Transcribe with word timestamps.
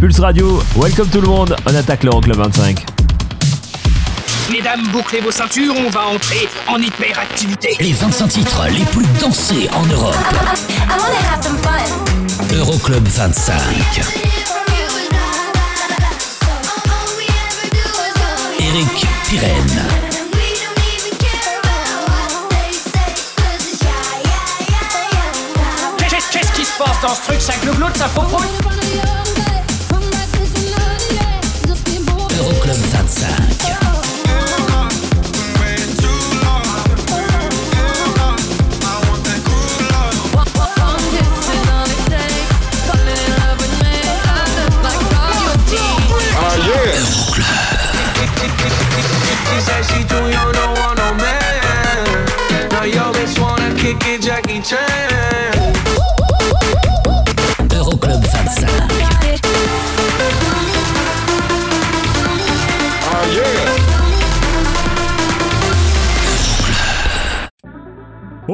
Pulse 0.00 0.18
Radio, 0.18 0.62
welcome 0.76 1.08
tout 1.10 1.20
le 1.20 1.28
monde, 1.28 1.54
on 1.66 1.74
attaque 1.74 2.04
l'Euroclub 2.04 2.34
25. 2.34 2.86
Mesdames, 4.50 4.80
bouclez 4.92 5.20
vos 5.20 5.30
ceintures, 5.30 5.74
on 5.76 5.90
va 5.90 6.06
entrer 6.06 6.48
en 6.68 6.78
hyperactivité. 6.78 7.76
Les 7.80 7.92
25 7.92 8.28
titres 8.28 8.62
les 8.70 8.84
plus 8.86 9.04
dansés 9.20 9.68
en 9.74 9.84
Europe. 9.84 10.16
Euroclub 12.54 13.06
25. 13.06 13.60
Eric 18.58 19.06
Pirenne. 19.28 19.84
Qu'est-ce 26.32 26.52
qui 26.52 26.64
se 26.64 26.78
passe 26.78 27.00
dans 27.02 27.14
ce 27.14 27.22
truc 27.22 27.40
Ça 27.40 27.52
glougloute, 27.62 27.96
ça 27.98 28.08
popote 28.08 29.19
Santa. 33.20 33.79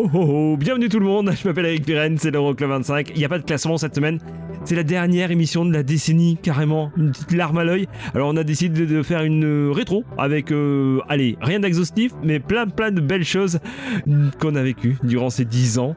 Oh 0.07 0.11
oh 0.15 0.53
oh, 0.53 0.57
bienvenue 0.57 0.89
tout 0.89 1.01
le 1.01 1.05
monde, 1.05 1.33
je 1.33 1.49
m'appelle 1.49 1.67
Eric 1.67 1.85
Pirenne, 1.85 2.17
c'est 2.17 2.31
l'Euroclub 2.31 2.71
25. 2.71 3.11
Il 3.11 3.19
n'y 3.19 3.25
a 3.25 3.29
pas 3.29 3.41
de 3.41 3.45
classement 3.45 3.77
cette 3.77 3.97
semaine, 3.97 4.21
c'est 4.65 4.77
la 4.77 4.85
dernière 4.85 5.33
émission 5.33 5.65
de 5.65 5.73
la 5.73 5.83
décennie, 5.83 6.39
carrément, 6.41 6.93
une 6.97 7.11
petite 7.11 7.33
larme 7.33 7.59
à 7.59 7.65
l'œil. 7.65 7.89
Alors 8.15 8.29
on 8.29 8.37
a 8.37 8.45
décidé 8.45 8.87
de 8.87 9.03
faire 9.03 9.25
une 9.25 9.45
euh, 9.45 9.73
rétro 9.73 10.05
avec, 10.17 10.53
euh, 10.53 11.01
allez, 11.09 11.37
rien 11.41 11.59
d'exhaustif, 11.59 12.13
mais 12.23 12.39
plein 12.39 12.69
plein 12.69 12.93
de 12.93 13.01
belles 13.01 13.25
choses 13.25 13.59
qu'on 14.39 14.55
a 14.55 14.63
vécues 14.63 14.97
durant 15.03 15.29
ces 15.29 15.45
10 15.45 15.81
ans. 15.81 15.97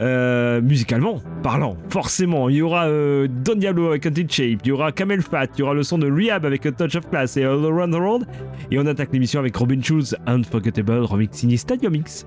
Euh, 0.00 0.60
musicalement 0.60 1.20
parlant, 1.42 1.76
forcément, 1.88 2.48
il 2.48 2.56
y 2.56 2.62
aura 2.62 2.86
Don 2.88 3.56
Diablo 3.56 3.88
avec 3.88 4.06
Until 4.06 4.30
Shape, 4.30 4.60
il 4.62 4.68
y 4.68 4.72
aura 4.72 4.92
Camel 4.92 5.20
Fat, 5.20 5.46
il 5.56 5.60
y 5.60 5.62
aura 5.64 5.74
le 5.74 5.82
son 5.82 5.98
de 5.98 6.08
Rehab 6.08 6.46
avec 6.46 6.64
A 6.64 6.70
Touch 6.70 6.94
of 6.94 7.10
Class 7.10 7.36
et 7.36 7.42
All 7.42 7.64
Around 7.64 7.92
the 7.92 7.98
World. 7.98 8.26
Et 8.70 8.78
on 8.78 8.86
attaque 8.86 9.12
l'émission 9.12 9.40
avec 9.40 9.56
Robin 9.56 9.82
Schulz, 9.82 10.16
Unforgettable, 10.28 11.00
remix 11.00 11.44
Stadium 11.56 11.92
Mix. 11.92 12.24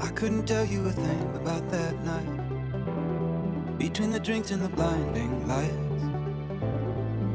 I 0.00 0.08
couldn't 0.10 0.46
tell 0.46 0.64
you 0.64 0.86
a 0.86 0.92
thing 0.92 1.32
about 1.34 1.68
that 1.70 1.94
night. 2.04 3.78
Between 3.78 4.10
the 4.12 4.20
drinks 4.20 4.52
and 4.52 4.62
the 4.62 4.68
blinding 4.68 5.48
lights. 5.48 5.74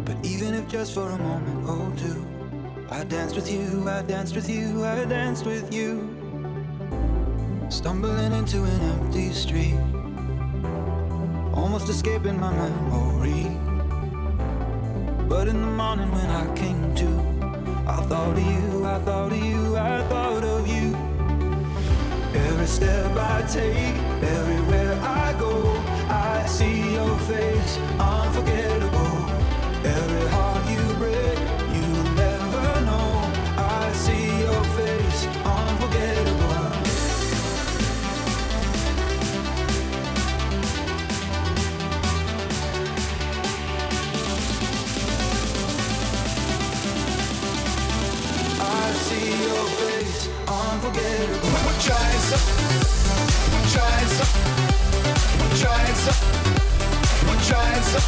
But 0.06 0.18
even 0.26 0.54
if 0.54 0.68
just 0.70 0.94
for 0.94 1.10
a 1.10 1.18
moment 1.18 1.68
or 1.68 1.92
two, 1.98 2.26
I 2.90 3.04
danced 3.04 3.36
with 3.36 3.52
you, 3.52 3.88
I 3.90 4.02
danced 4.04 4.36
with 4.36 4.50
you, 4.50 4.86
I 4.86 5.04
danced 5.06 5.46
with 5.46 5.74
you. 5.74 6.10
Stumbling 7.70 8.32
into 8.32 8.64
an 8.64 8.82
empty 8.82 9.34
street. 9.34 9.78
Almost 11.54 11.90
escaping 11.90 12.40
my 12.40 12.54
memory. 12.54 13.58
But 15.28 15.48
in 15.50 15.60
the 15.60 15.68
morning 15.68 16.12
when 16.12 16.30
I 16.30 16.56
came 16.56 16.96
to, 16.96 17.08
I 17.88 17.98
thought 18.08 18.38
of 18.38 18.46
you, 18.46 18.86
I 18.86 19.00
thought 19.00 19.32
of 19.34 19.38
you, 19.46 19.78
I 19.78 20.02
thought 20.08 20.44
of 20.44 20.68
you. 20.68 20.93
Every 22.64 22.76
step 22.76 23.18
I 23.18 23.42
take, 23.42 23.96
everywhere 24.24 24.98
I 25.02 25.36
go, 25.38 25.54
I 26.08 26.46
see 26.46 26.94
your 26.94 27.18
face, 27.28 27.78
unforgettable. 28.00 29.18
Every 29.84 30.28
heart 30.30 30.64
you 30.72 30.96
break, 30.96 31.40
you 31.76 31.88
never 32.16 32.68
know. 32.88 33.10
I 33.58 33.92
see 33.92 34.28
your 34.46 34.64
face, 34.80 35.26
unforgettable. 35.44 36.72
I 48.62 48.94
see 49.06 49.30
your 49.48 49.66
face, 49.80 50.03
unforgettable. 50.74 51.50
Put 51.66 51.86
your 51.86 51.96
hands 51.96 52.34
up, 52.34 52.42
put 53.54 53.66
your 53.74 53.86
hands 53.94 54.18
up, 54.24 54.30
put 55.40 55.54
your 55.62 55.74
hands 55.78 56.08
up, 56.10 56.18
put 57.28 57.42
your 57.50 57.62
hands 57.62 57.94
up, 57.94 58.06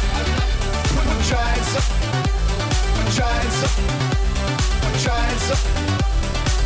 put 0.96 1.22
your 1.30 1.42
hands 1.46 1.74
up, 1.78 1.86
put 2.96 3.10
your 3.18 3.30
hands 3.30 3.62
up, 3.66 3.74
put 4.82 4.98
your 5.04 5.14
hands 5.14 5.50
up, 5.54 5.62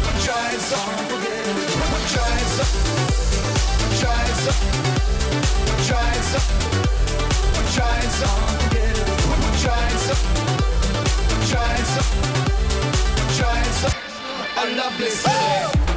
put 0.05 0.19
your 0.25 0.41
hands 0.41 0.73
up, 0.73 0.89
unforgettable. 0.89 1.69
Put 1.91 2.07
your 2.15 2.25
hands 2.31 2.57
up, 2.61 2.71
put 3.81 3.93
your 4.01 4.15
hands 4.17 4.47
up, 4.51 4.57
put 5.69 5.83
your 5.89 6.01
hands 6.01 6.33
up, 6.39 6.45
put 7.55 7.69
your 7.77 7.89
hands 7.93 8.21
up, 8.25 8.33
unforgettable. 8.49 9.37
Put 9.45 9.57
your 9.65 9.77
hands 9.77 10.07
up, 10.11 10.21
put 11.29 11.45
your 11.53 11.61
hands 11.61 11.95
up, 12.01 12.09
put 13.17 13.33
your 13.39 13.53
hands 13.53 13.85
up. 13.85 13.95
I 14.57 14.65
love 14.77 14.95
this. 14.99 15.90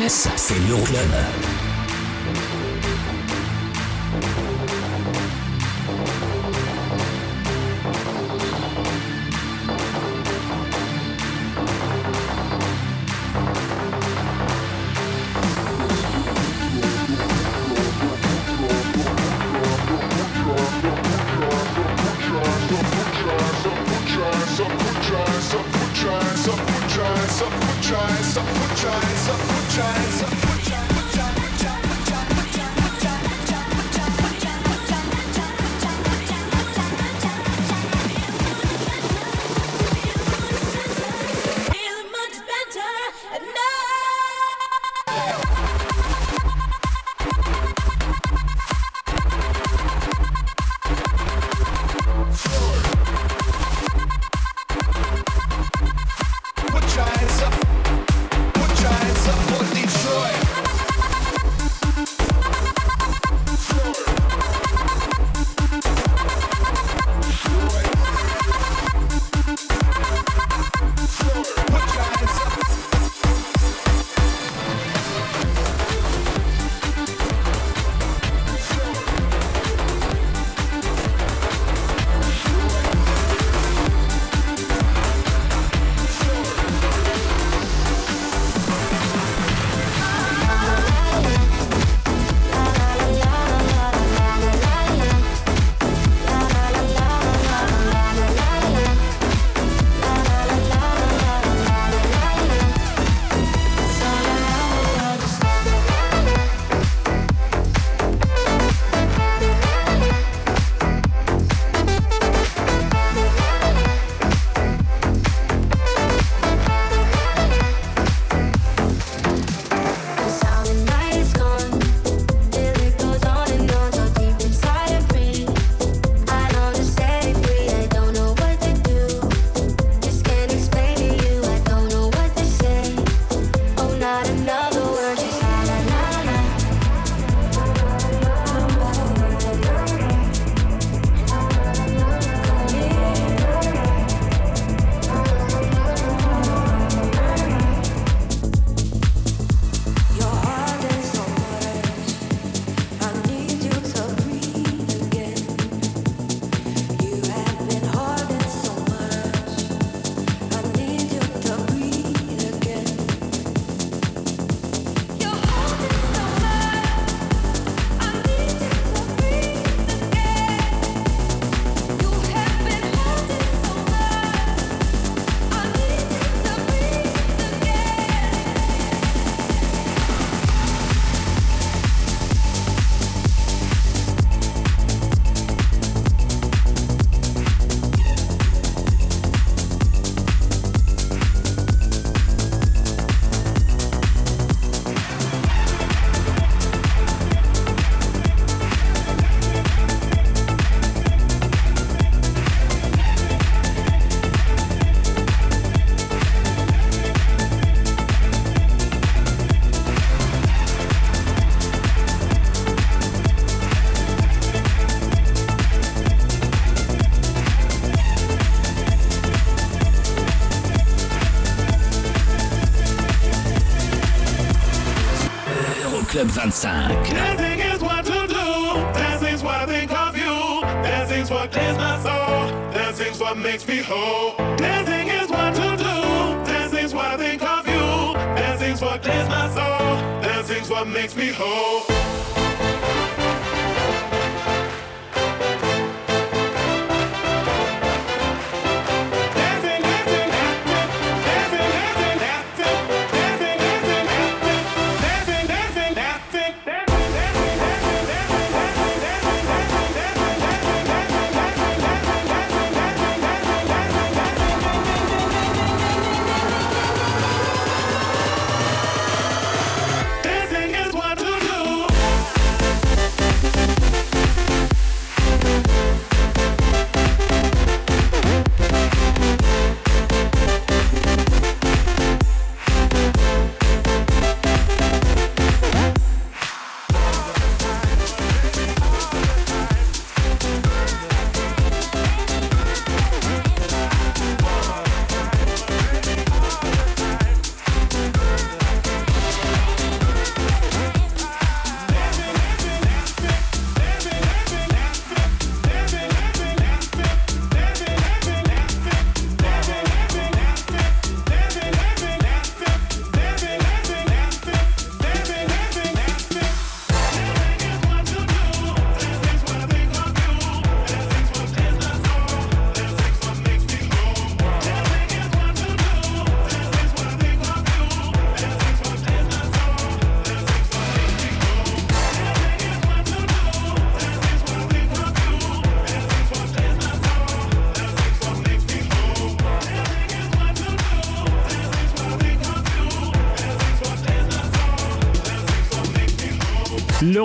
Fesses, 0.00 0.28
c'est 0.36 0.58
l'Euroclub. 0.68 1.47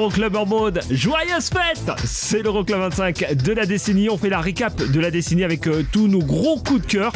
L'Euroclub 0.03 0.35
en 0.35 0.45
mode 0.45 0.81
joyeuse 0.91 1.47
fête 1.49 1.89
C'est 2.03 2.41
l'Euroclub 2.41 2.77
25 2.77 3.35
de 3.41 3.53
la 3.53 3.65
décennie. 3.65 4.09
On 4.09 4.17
fait 4.17 4.27
la 4.27 4.41
récap 4.41 4.75
de 4.75 4.99
la 4.99 5.09
décennie 5.11 5.45
avec 5.45 5.65
euh, 5.65 5.85
tous 5.93 6.09
nos 6.09 6.19
gros 6.19 6.57
coups 6.59 6.81
de 6.81 6.85
cœur. 6.87 7.13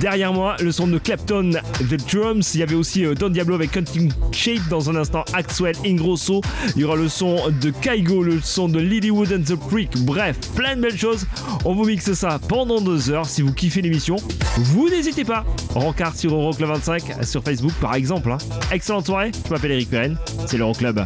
Derrière 0.00 0.32
moi, 0.32 0.54
le 0.60 0.70
son 0.70 0.86
de 0.86 0.98
Clapton, 0.98 1.50
The 1.90 1.96
Drums. 2.14 2.54
Il 2.54 2.60
y 2.60 2.62
avait 2.62 2.76
aussi 2.76 3.04
euh, 3.04 3.14
Don 3.16 3.30
Diablo 3.30 3.56
avec 3.56 3.76
Hunting 3.76 4.12
Shape. 4.30 4.68
Dans 4.68 4.88
un 4.88 4.94
instant, 4.94 5.24
Axwell 5.32 5.74
Ingrosso. 5.84 6.40
Il 6.76 6.82
y 6.82 6.84
aura 6.84 6.94
le 6.94 7.08
son 7.08 7.36
de 7.60 7.70
Kaigo, 7.70 8.22
le 8.22 8.38
son 8.40 8.68
de 8.68 8.78
Lilywood 8.78 9.32
and 9.32 9.52
the 9.52 9.58
Creek. 9.68 9.90
Bref, 10.04 10.36
plein 10.54 10.76
de 10.76 10.82
belles 10.82 10.96
choses. 10.96 11.26
On 11.64 11.74
vous 11.74 11.84
mixe 11.84 12.12
ça 12.12 12.38
pendant 12.46 12.80
deux 12.80 13.10
heures. 13.10 13.26
Si 13.26 13.42
vous 13.42 13.52
kiffez 13.52 13.82
l'émission, 13.82 14.14
vous 14.56 14.88
n'hésitez 14.88 15.24
pas. 15.24 15.44
Rencard 15.74 16.14
sur 16.14 16.32
Euroclub 16.32 16.68
25 16.68 17.24
sur 17.24 17.42
Facebook 17.42 17.72
par 17.80 17.96
exemple. 17.96 18.30
hein. 18.30 18.38
Excellente 18.70 19.06
soirée. 19.06 19.32
Je 19.48 19.50
m'appelle 19.52 19.72
Eric 19.72 19.90
Perren. 19.90 20.16
C'est 20.46 20.58
l'Euroclub. 20.58 21.00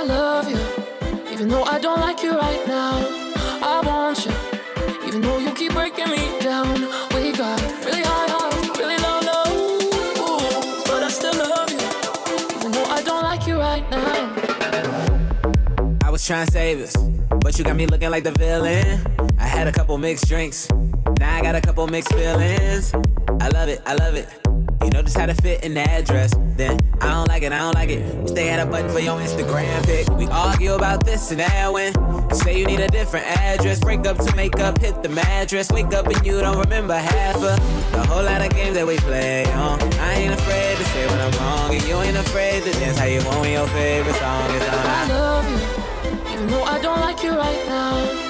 I 0.00 0.04
love 0.04 0.48
you, 0.48 1.30
even 1.30 1.50
though 1.50 1.62
I 1.64 1.78
don't 1.78 2.00
like 2.00 2.22
you 2.22 2.32
right 2.32 2.66
now. 2.66 3.06
I 3.60 3.82
want 3.84 4.24
you, 4.24 4.32
even 5.06 5.20
though 5.20 5.36
you 5.36 5.52
keep 5.52 5.74
breaking 5.74 6.08
me 6.08 6.40
down. 6.40 6.72
We 7.12 7.32
got 7.32 7.60
really 7.84 8.00
high 8.00 8.26
highs, 8.30 8.78
really 8.78 8.96
low 8.96 9.20
lows, 9.28 10.84
but 10.84 11.02
I 11.02 11.10
still 11.10 11.34
love 11.34 11.70
you, 11.70 11.76
even 12.56 12.72
though 12.72 12.84
I 12.84 13.02
don't 13.02 13.24
like 13.24 13.46
you 13.46 13.58
right 13.58 13.84
now. 13.90 14.34
I 16.02 16.10
was 16.10 16.26
trying 16.26 16.46
to 16.46 16.52
save 16.52 16.80
us, 16.80 16.96
but 17.42 17.58
you 17.58 17.64
got 17.64 17.76
me 17.76 17.84
looking 17.84 18.08
like 18.08 18.24
the 18.24 18.32
villain. 18.32 19.04
I 19.38 19.44
had 19.44 19.68
a 19.68 19.72
couple 19.72 19.98
mixed 19.98 20.28
drinks, 20.28 20.70
now 21.18 21.36
I 21.36 21.42
got 21.42 21.56
a 21.56 21.60
couple 21.60 21.86
mixed 21.88 22.14
feelings. 22.14 22.94
I 23.38 23.48
love 23.48 23.68
it, 23.68 23.82
I 23.84 23.96
love 23.96 24.14
it. 24.14 24.39
Just 25.10 25.18
how 25.18 25.26
to 25.26 25.34
fit 25.34 25.64
in 25.64 25.74
the 25.74 25.80
address. 25.80 26.32
Then 26.54 26.78
I 27.00 27.08
don't 27.08 27.26
like 27.26 27.42
it, 27.42 27.50
I 27.50 27.58
don't 27.58 27.74
like 27.74 27.90
it. 27.90 28.28
Stay 28.28 28.48
at 28.48 28.64
a 28.64 28.70
button 28.70 28.88
for 28.92 29.00
your 29.00 29.18
Instagram 29.18 29.84
pic. 29.84 30.08
We 30.10 30.28
argue 30.28 30.74
about 30.74 31.04
this 31.04 31.32
and 31.32 31.40
that 31.40 31.72
when 31.72 31.92
say 32.32 32.60
you 32.60 32.64
need 32.64 32.78
a 32.78 32.86
different 32.86 33.26
address. 33.26 33.80
Break 33.80 34.06
up 34.06 34.18
to 34.18 34.36
make 34.36 34.60
up, 34.60 34.78
hit 34.78 35.02
the 35.02 35.08
mattress. 35.08 35.68
Wake 35.72 35.92
up 35.94 36.06
and 36.06 36.24
you 36.24 36.40
don't 36.40 36.58
remember 36.58 36.94
half 36.94 37.34
of 37.34 37.42
the 37.90 38.06
whole 38.06 38.22
lot 38.22 38.40
of 38.40 38.50
games 38.50 38.76
that 38.76 38.86
we 38.86 38.98
play 38.98 39.50
on. 39.54 39.82
I 39.98 40.12
ain't 40.14 40.32
afraid 40.32 40.76
to 40.76 40.84
say 40.84 41.04
when 41.08 41.20
I'm 41.20 41.32
wrong, 41.40 41.74
and 41.74 41.82
you 41.88 41.96
ain't 41.96 42.16
afraid 42.16 42.62
to 42.62 42.70
dance 42.70 42.96
how 42.96 43.06
you 43.06 43.18
want 43.24 43.40
when 43.40 43.50
your 43.50 43.66
favorite 43.66 44.14
song 44.14 44.50
is 44.54 44.62
on. 44.62 44.74
I 44.78 45.08
love 45.08 45.50
you, 45.50 46.34
even 46.34 46.46
though 46.46 46.62
I 46.62 46.80
don't 46.80 47.00
like 47.00 47.20
you 47.24 47.32
right 47.32 47.66
now. 47.66 48.29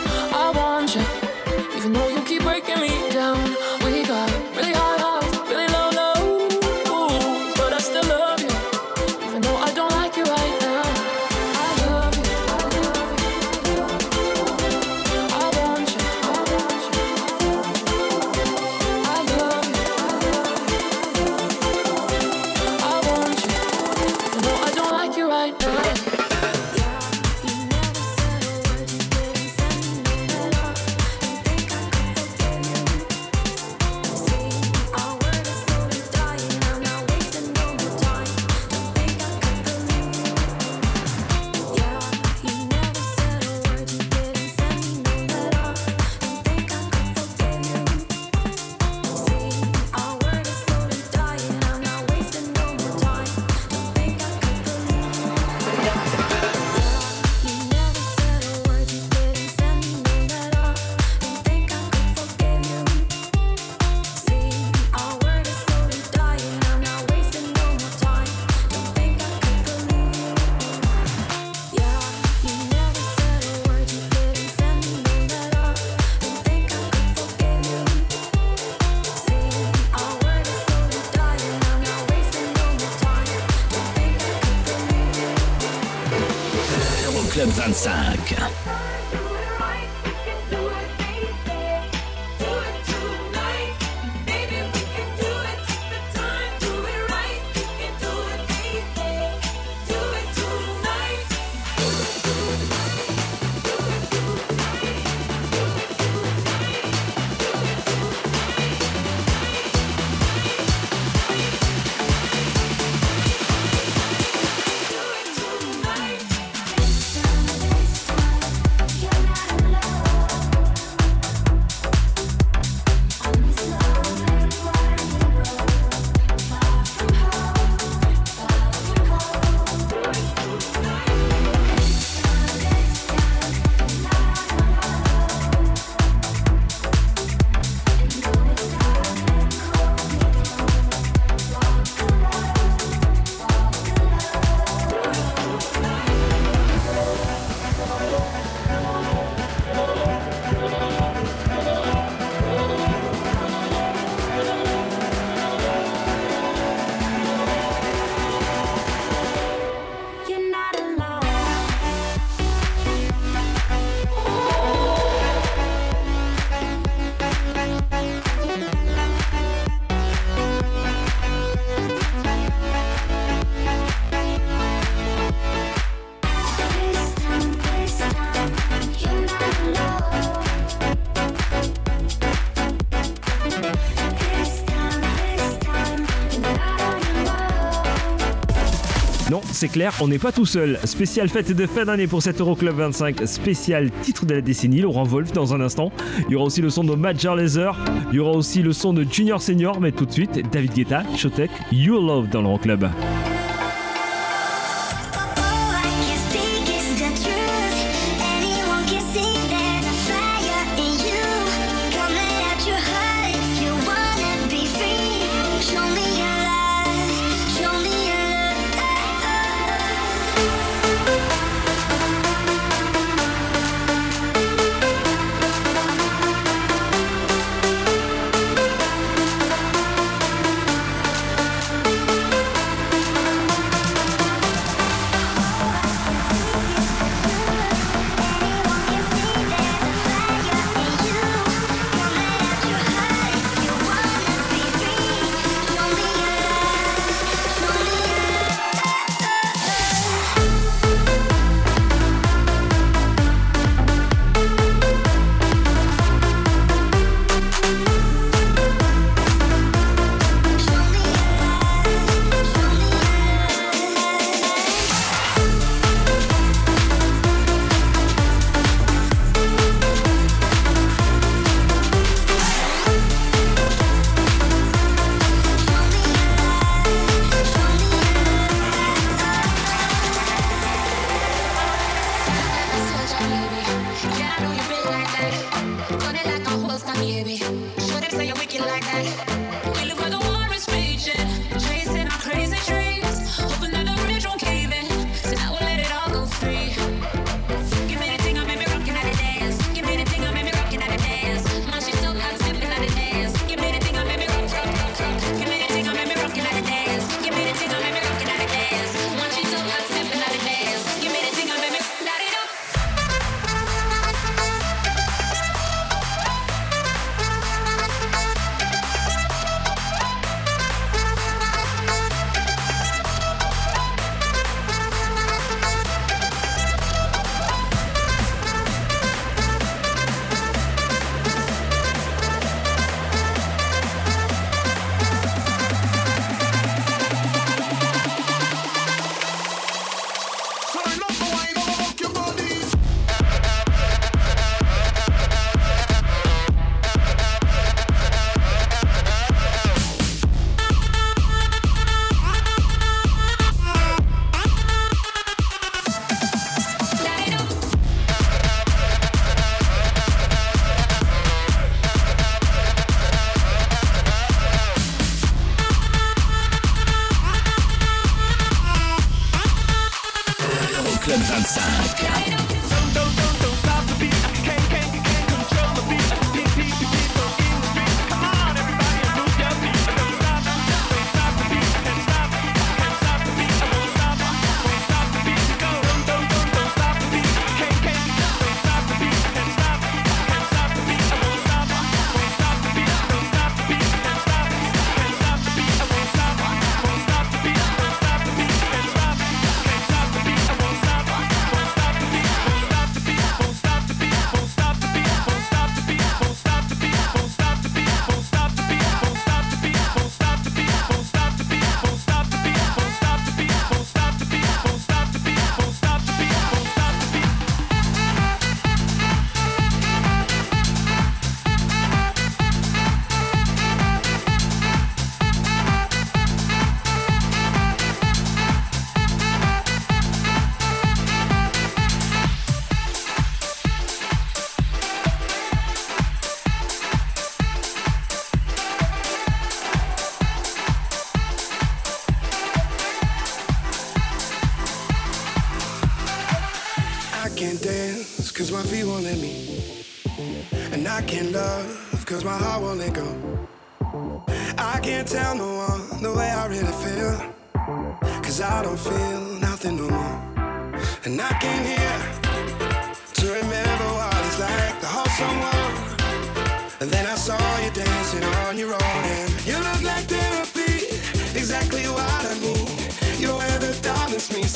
C'est 189.61 189.69
clair, 189.69 189.95
on 190.01 190.09
n'est 190.09 190.19
pas 190.19 190.33
tout 190.33 190.47
seul. 190.47 190.79
Spécial 190.85 191.29
fête 191.29 191.53
de 191.53 191.67
fin 191.67 191.85
d'année 191.85 192.07
pour 192.07 192.23
cet 192.23 192.41
Euroclub 192.41 192.75
25, 192.77 193.29
spécial 193.29 193.91
titre 194.01 194.25
de 194.25 194.33
la 194.33 194.41
décennie, 194.41 194.81
Laurent 194.81 195.03
Wolf 195.03 195.33
dans 195.33 195.53
un 195.53 195.61
instant. 195.61 195.93
Il 196.29 196.33
y 196.33 196.35
aura 196.35 196.47
aussi 196.47 196.63
le 196.63 196.71
son 196.71 196.83
de 196.83 196.95
Major 196.95 197.37
Laser, 197.37 197.79
il 198.11 198.17
y 198.17 198.21
aura 198.21 198.33
aussi 198.33 198.63
le 198.63 198.73
son 198.73 198.95
de 198.95 199.05
Junior 199.05 199.43
Senior, 199.43 199.79
mais 199.79 199.93
tout 199.93 200.07
de 200.07 200.13
suite, 200.13 200.41
David 200.51 200.73
Guetta, 200.73 201.03
Shotek, 201.15 201.51
You 201.73 202.01
Love 202.01 202.31
dans 202.31 202.41
l'Euroclub. 202.41 202.85
All 202.85 203.20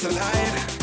Tonight. 0.04 0.73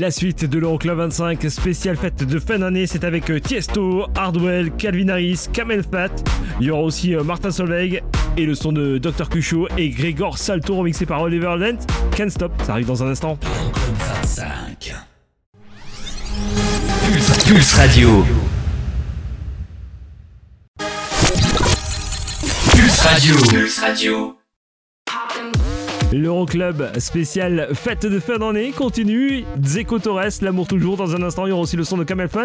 La 0.00 0.10
suite 0.10 0.46
de 0.46 0.58
l'Euroclub 0.58 0.96
25 0.96 1.50
spéciale 1.50 1.94
fête 1.94 2.24
de 2.24 2.38
fin 2.38 2.58
d'année, 2.58 2.86
c'est 2.86 3.04
avec 3.04 3.30
euh, 3.30 3.38
Tiesto, 3.38 4.06
Hardwell, 4.16 4.70
Calvin 4.70 5.10
Harris, 5.10 5.44
Kamel 5.52 5.82
Fat. 5.82 6.08
Il 6.58 6.68
y 6.68 6.70
aura 6.70 6.80
aussi 6.80 7.14
euh, 7.14 7.22
Martin 7.22 7.50
Solveig 7.50 8.00
et 8.38 8.46
le 8.46 8.54
son 8.54 8.72
de 8.72 8.96
Dr. 8.96 9.28
Cucho 9.28 9.68
et 9.76 9.90
Grégor 9.90 10.38
Salto 10.38 10.74
remixé 10.76 11.04
par 11.04 11.20
Oliver 11.20 11.54
Lent. 11.58 11.86
Can't 12.16 12.30
Stop, 12.30 12.50
ça 12.64 12.72
arrive 12.72 12.86
dans 12.86 13.02
un 13.02 13.08
instant. 13.08 13.38
Pulse 17.44 17.74
Radio. 17.74 18.24
Pulse 22.74 23.00
Radio. 23.02 23.36
Pulse 23.50 23.78
Radio. 23.80 24.39
L'Euroclub 26.20 26.98
spécial 26.98 27.68
fête 27.72 28.04
de 28.04 28.20
fin 28.20 28.36
d'année 28.36 28.72
continue. 28.72 29.46
Zeco 29.64 29.98
Torres, 29.98 30.42
l'amour 30.42 30.66
toujours. 30.66 30.98
Dans 30.98 31.16
un 31.16 31.22
instant, 31.22 31.46
il 31.46 31.48
y 31.48 31.52
aura 31.52 31.62
aussi 31.62 31.78
le 31.78 31.84
son 31.84 31.96
de 31.96 32.04
Kamel 32.04 32.28
Fat. 32.28 32.44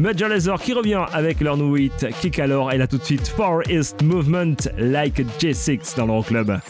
Major 0.00 0.28
Lazer 0.28 0.60
qui 0.60 0.72
revient 0.72 1.04
avec 1.12 1.40
leur 1.40 1.56
nouveau 1.56 1.76
hit 1.76 2.08
Kick 2.20 2.40
alors. 2.40 2.72
Et 2.72 2.78
là 2.78 2.88
tout 2.88 2.98
de 2.98 3.04
suite, 3.04 3.28
Far 3.28 3.60
East 3.70 4.02
Movement 4.02 4.56
Like 4.76 5.20
J6 5.38 5.96
dans 5.96 6.06
l'Euroclub. 6.06 6.46
Club. 6.46 6.60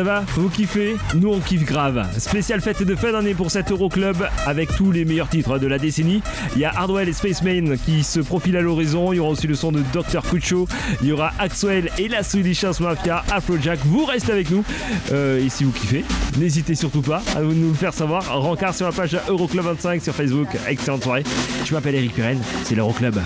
Ça 0.00 0.04
va 0.04 0.24
Vous 0.34 0.48
kiffez 0.48 0.96
Nous 1.14 1.28
on 1.28 1.40
kiffe 1.40 1.66
grave. 1.66 2.08
Spécial 2.18 2.62
fête 2.62 2.82
de 2.82 2.94
fin 2.94 3.12
d'année 3.12 3.34
pour 3.34 3.50
cet 3.50 3.70
Euroclub 3.70 4.16
avec 4.46 4.74
tous 4.74 4.92
les 4.92 5.04
meilleurs 5.04 5.28
titres 5.28 5.58
de 5.58 5.66
la 5.66 5.76
décennie. 5.76 6.22
Il 6.54 6.62
y 6.62 6.64
a 6.64 6.70
Hardwell 6.74 7.06
et 7.06 7.12
Spaceman 7.12 7.76
qui 7.76 8.02
se 8.02 8.18
profilent 8.20 8.56
à 8.56 8.62
l'horizon. 8.62 9.12
Il 9.12 9.16
y 9.16 9.18
aura 9.18 9.28
aussi 9.28 9.46
le 9.46 9.54
son 9.54 9.72
de 9.72 9.82
Dr. 9.92 10.22
Kucho. 10.22 10.66
Il 11.02 11.08
y 11.08 11.12
aura 11.12 11.32
Axwell 11.38 11.90
et 11.98 12.08
la 12.08 12.22
Swedish 12.22 12.64
House 12.64 12.80
Mafia, 12.80 13.22
Afrojack. 13.30 13.80
Vous 13.84 14.06
restez 14.06 14.32
avec 14.32 14.50
nous. 14.50 14.64
Euh, 15.12 15.44
et 15.44 15.50
si 15.50 15.64
vous 15.64 15.72
kiffez, 15.72 16.02
n'hésitez 16.38 16.76
surtout 16.76 17.02
pas 17.02 17.22
à 17.36 17.42
nous 17.42 17.68
le 17.68 17.74
faire 17.74 17.92
savoir. 17.92 18.40
Rencard 18.40 18.74
sur 18.74 18.86
la 18.86 18.92
page 18.92 19.18
Euroclub 19.28 19.66
25 19.66 20.02
sur 20.02 20.14
Facebook. 20.14 20.48
Excellente 20.66 21.02
soirée. 21.02 21.24
Je 21.66 21.74
m'appelle 21.74 21.96
Eric 21.96 22.14
Pirenne. 22.14 22.40
C'est 22.64 22.74
l'Euroclub. 22.74 23.20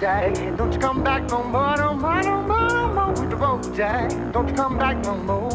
Jack, 0.00 0.56
don't 0.56 0.72
you 0.72 0.78
come 0.78 1.02
back 1.02 1.28
no 1.28 1.42
more, 1.42 1.76
no 1.76 1.92
more, 1.92 2.22
no 2.22 2.40
more, 2.42 2.68
no 2.68 2.92
more 2.94 3.10
with 3.10 3.30
the 3.30 3.36
road, 3.36 3.74
Jack. 3.74 4.10
Don't 4.32 4.48
you 4.48 4.54
come 4.54 4.78
back 4.78 4.96
no 5.02 5.16
more. 5.16 5.50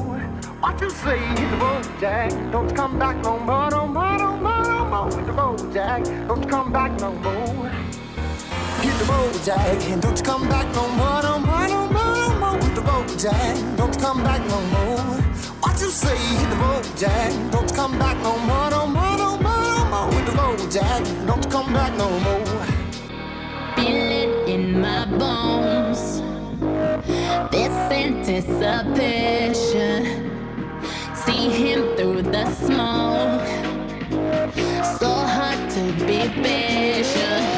What 0.59 0.81
you 0.81 0.89
say, 0.89 1.17
hit 1.17 1.49
the 1.49 1.57
road, 1.63 1.87
Jack. 2.01 2.29
Don't 2.51 2.69
you 2.69 2.75
come 2.75 2.99
back 2.99 3.15
no 3.23 3.39
more, 3.39 3.69
no 3.69 3.87
more, 3.87 4.17
no 4.17 4.35
more, 4.35 4.63
no 4.63 4.85
more 4.85 5.05
with 5.05 5.25
the 5.27 5.31
road, 5.31 5.73
Jack. 5.73 6.03
Don't 6.27 6.43
you 6.43 6.49
come 6.49 6.73
back 6.73 6.91
no 6.99 7.13
more. 7.13 7.69
Hit 8.81 8.99
the 8.99 9.05
road, 9.05 9.33
Jack. 9.45 10.01
Don't 10.01 10.17
you 10.17 10.23
come 10.25 10.49
back 10.49 10.75
no 10.75 10.89
more, 10.89 11.21
no 11.23 11.39
more, 11.39 11.67
no 11.69 11.87
more, 11.87 12.15
no 12.15 12.39
more 12.39 12.57
with 12.57 12.75
the 12.75 12.81
road, 12.81 13.07
Jack. 13.17 13.77
Don't 13.77 13.95
you 13.95 14.01
come 14.01 14.23
back 14.23 14.41
no 14.49 14.59
more. 14.73 14.99
What 15.61 15.79
you 15.79 15.87
say, 15.87 16.17
hit 16.17 16.49
the 16.49 16.57
road, 16.57 16.85
Jack. 16.97 17.31
Don't 17.49 17.69
you 17.69 17.75
come 17.77 17.97
back 17.97 18.17
no 18.17 18.37
more, 18.39 18.69
no 18.69 18.87
more, 18.87 19.17
no 19.17 19.37
more, 19.37 19.63
no 19.63 19.85
more 19.85 20.07
with 20.09 20.25
the 20.25 20.33
road, 20.33 20.69
Jack. 20.69 21.01
Don't 21.25 21.41
you 21.45 21.49
come 21.49 21.71
back 21.71 21.95
no 21.95 22.09
more. 22.19 22.82
Feel 23.83 24.11
it 24.23 24.49
in 24.49 24.79
my 24.79 25.05
bones. 25.05 26.21
This 27.51 27.75
anticipation. 28.05 29.99
See 31.15 31.49
him 31.49 31.81
through 31.97 32.21
the 32.21 32.45
smoke. 32.65 33.47
So 34.99 35.09
hard 35.35 35.61
to 35.75 35.83
be 36.05 36.19
patient. 36.41 37.52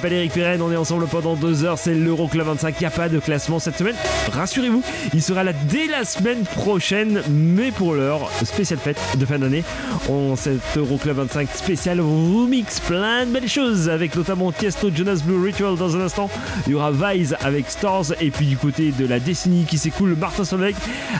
M'appelle 0.00 0.16
Eric 0.16 0.32
Pirenne, 0.32 0.62
on 0.62 0.72
est 0.72 0.76
ensemble 0.76 1.06
pendant 1.06 1.36
deux 1.36 1.62
heures, 1.62 1.76
c'est 1.76 1.92
l'Euroclub 1.92 2.46
25, 2.46 2.74
il 2.78 2.84
n'y 2.84 2.86
a 2.86 2.90
pas 2.90 3.10
de 3.10 3.18
classement 3.18 3.58
cette 3.58 3.76
semaine. 3.76 3.96
Rassurez-vous, 4.32 4.82
il 5.12 5.22
sera 5.22 5.44
là 5.44 5.52
dès 5.52 5.88
la 5.88 6.06
semaine 6.06 6.44
prochaine, 6.44 7.20
mais 7.28 7.70
pour 7.70 7.92
l'heure, 7.92 8.30
spéciale 8.42 8.78
fête 8.78 8.96
de 9.18 9.26
fin 9.26 9.38
d'année. 9.38 9.62
On 10.08 10.36
cet 10.36 10.62
Euroclub 10.74 11.16
25 11.16 11.50
spécial 11.52 12.00
remix, 12.00 12.80
plein 12.80 13.26
de 13.26 13.32
belles 13.32 13.48
choses, 13.48 13.90
avec 13.90 14.16
notamment 14.16 14.52
Tiesto, 14.52 14.88
Jonas 14.90 15.20
Blue 15.22 15.44
Ritual 15.44 15.76
dans 15.76 15.94
un 15.94 16.00
instant. 16.00 16.30
Il 16.66 16.72
y 16.72 16.74
aura 16.76 16.92
Vise 16.92 17.36
avec 17.42 17.68
Stars, 17.68 18.14
et 18.22 18.30
puis 18.30 18.46
du 18.46 18.56
côté 18.56 18.92
de 18.92 19.06
la 19.06 19.20
décennie 19.20 19.66
qui 19.66 19.76
s'écoule, 19.76 20.16
Martin 20.18 20.46
Solveig 20.46 20.76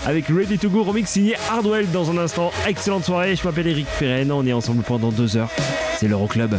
avec 0.06 0.28
Ready 0.28 0.56
to 0.56 0.70
Go 0.70 0.84
remix 0.84 1.10
signé 1.10 1.36
Hardwell 1.50 1.90
dans 1.90 2.10
un 2.10 2.16
instant. 2.16 2.50
Excellente 2.66 3.04
soirée, 3.04 3.36
je 3.36 3.44
m'appelle 3.44 3.66
Eric 3.66 3.88
Pirenne, 3.98 4.32
on 4.32 4.46
est 4.46 4.54
ensemble 4.54 4.82
pendant 4.84 5.10
deux 5.10 5.36
heures. 5.36 5.50
C'est 5.98 6.08
l'Euroclub. 6.08 6.56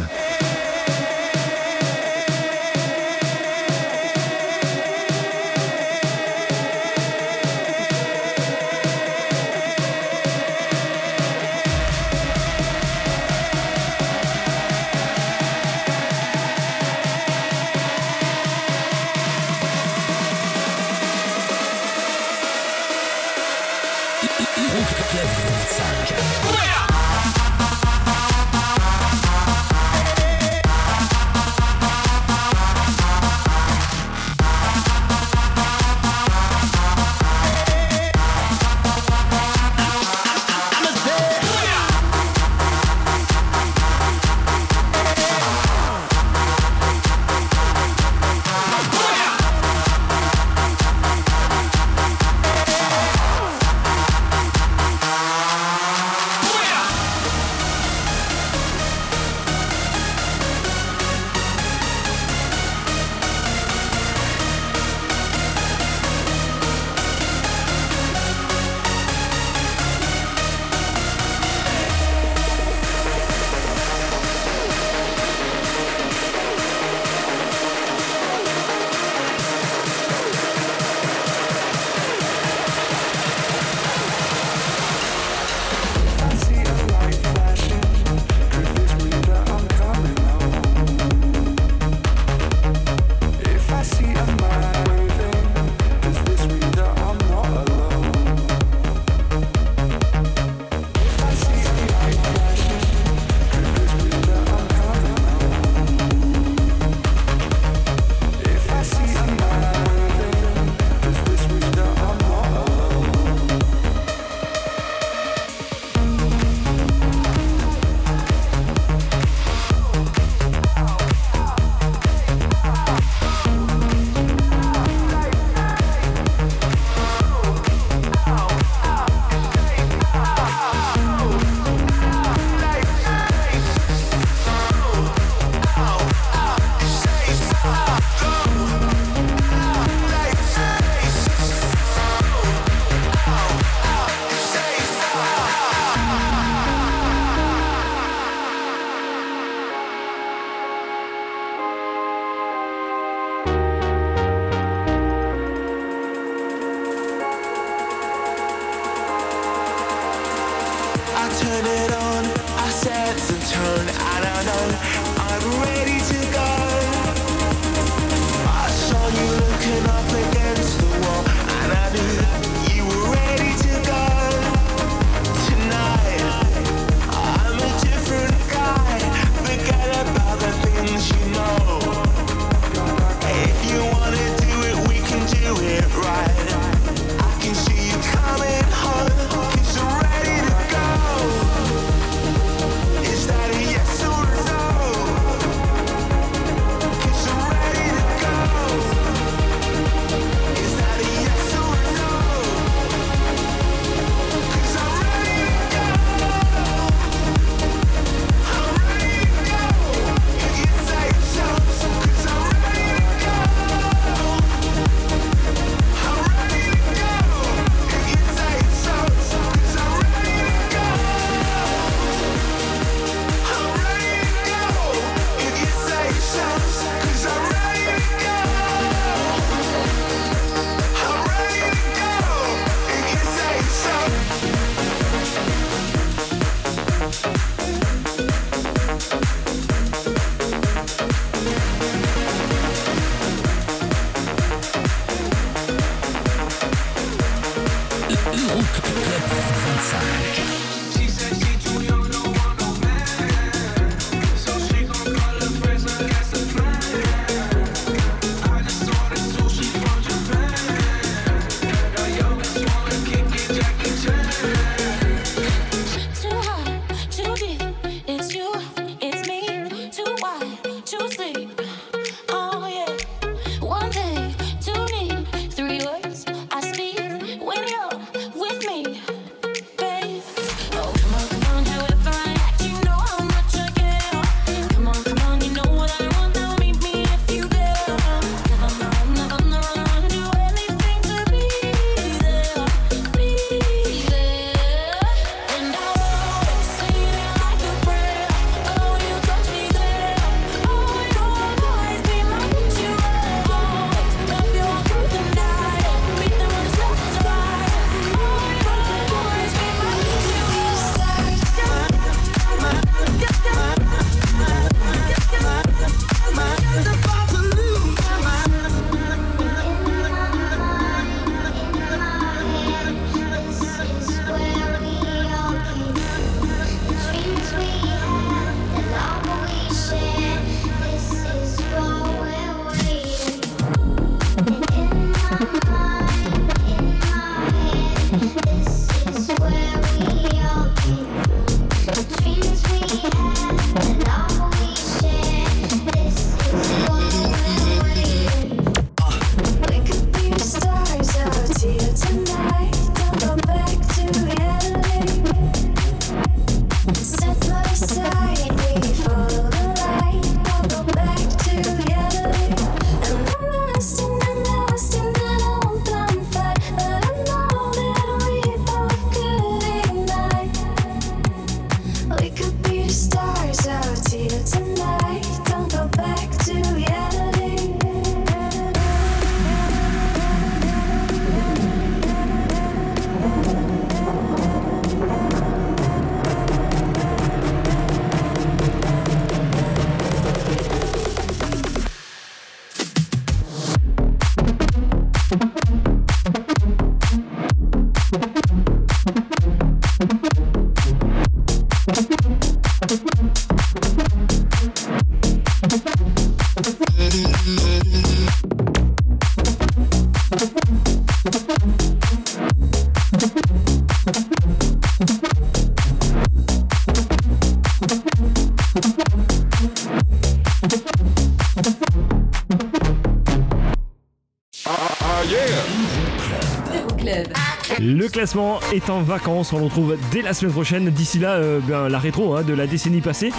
Classement 428.12 428.60
est 428.72 428.90
en 428.90 429.02
vacances, 429.02 429.52
on 429.52 429.58
le 429.58 429.64
retrouve 429.64 429.96
dès 430.12 430.22
la 430.22 430.34
semaine 430.34 430.52
prochaine. 430.52 430.90
D'ici 430.90 431.18
là, 431.18 431.32
euh, 431.32 431.60
ben, 431.66 431.88
la 431.88 431.98
rétro 431.98 432.36
hein, 432.36 432.42
de 432.42 432.52
la 432.52 432.66
décennie 432.66 433.00
passée. 433.00 433.32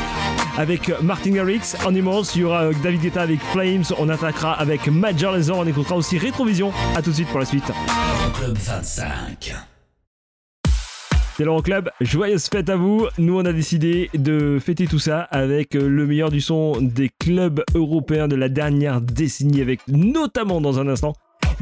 Avec 0.58 0.92
Martin 1.02 1.32
Garrix, 1.32 1.76
Animals, 1.86 2.24
il 2.36 2.42
y 2.42 2.44
aura 2.44 2.64
euh, 2.64 2.74
David 2.84 3.02
Guetta 3.02 3.22
avec 3.22 3.40
Flames, 3.40 3.84
on 3.98 4.10
attaquera 4.10 4.54
avec 4.54 4.88
Major 4.88 5.32
Lazer, 5.32 5.58
on 5.58 5.66
écoutera 5.66 5.96
aussi 5.96 6.18
Rétrovision. 6.18 6.74
A 6.96 7.02
tout 7.02 7.12
de 7.12 7.16
suite 7.16 7.30
pour 7.30 7.40
la 7.40 7.46
suite. 7.46 7.72
Euroclub 8.20 8.58
25. 8.58 9.54
C'est 11.36 11.46
l'Euroclub, 11.46 11.90
joyeuse 12.00 12.48
fête 12.48 12.70
à 12.70 12.76
vous. 12.76 13.08
Nous, 13.18 13.40
on 13.40 13.46
a 13.46 13.54
décidé 13.54 14.12
de 14.14 14.60
fêter 14.60 14.86
tout 14.86 15.00
ça 15.00 15.22
avec 15.22 15.76
euh, 15.76 15.88
le 15.88 16.06
meilleur 16.06 16.30
du 16.30 16.42
son 16.42 16.74
des 16.80 17.10
clubs 17.20 17.64
européens 17.74 18.28
de 18.28 18.36
la 18.36 18.50
dernière 18.50 19.02
décennie, 19.02 19.62
avec 19.62 19.80
notamment 19.88 20.62
dans 20.62 20.80
un 20.80 20.88
instant 20.88 21.14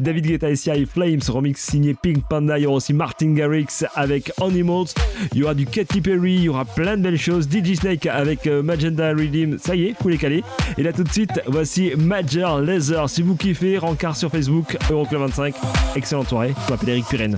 David 0.01 0.25
Guetta 0.25 0.49
et 0.49 0.53
et 0.53 0.85
Flames, 0.85 1.19
remix 1.27 1.61
signé 1.61 1.93
Pink 1.93 2.23
Panda. 2.27 2.57
Il 2.57 2.63
y 2.63 2.65
aura 2.65 2.77
aussi 2.77 2.93
Martin 2.93 3.33
Garrix 3.33 3.85
avec 3.95 4.31
Animals. 4.41 4.87
Il 5.33 5.39
y 5.39 5.43
aura 5.43 5.53
du 5.53 5.65
Katy 5.65 6.01
Perry, 6.01 6.33
il 6.33 6.43
y 6.43 6.49
aura 6.49 6.65
plein 6.65 6.97
de 6.97 7.03
belles 7.03 7.17
choses. 7.17 7.47
DJ 7.49 7.75
Snake 7.75 8.07
avec 8.07 8.47
euh, 8.47 8.63
Magenta 8.63 9.09
Redeem, 9.11 9.57
ça 9.59 9.75
y 9.75 9.85
est, 9.85 9.95
vous 10.01 10.09
les 10.09 10.17
calez. 10.17 10.43
Et 10.77 10.83
là 10.83 10.91
tout 10.91 11.03
de 11.03 11.11
suite, 11.11 11.41
voici 11.47 11.91
Major 11.97 12.59
Laser. 12.59 13.09
Si 13.09 13.21
vous 13.21 13.35
kiffez, 13.35 13.77
rencard 13.77 14.15
sur 14.15 14.31
Facebook, 14.31 14.77
Euroclub 14.89 15.21
25. 15.21 15.55
Excellente 15.95 16.29
soirée, 16.29 16.53
je 16.67 16.71
m'appelle 16.71 16.89
Eric 16.89 17.05
Pirenne. 17.07 17.37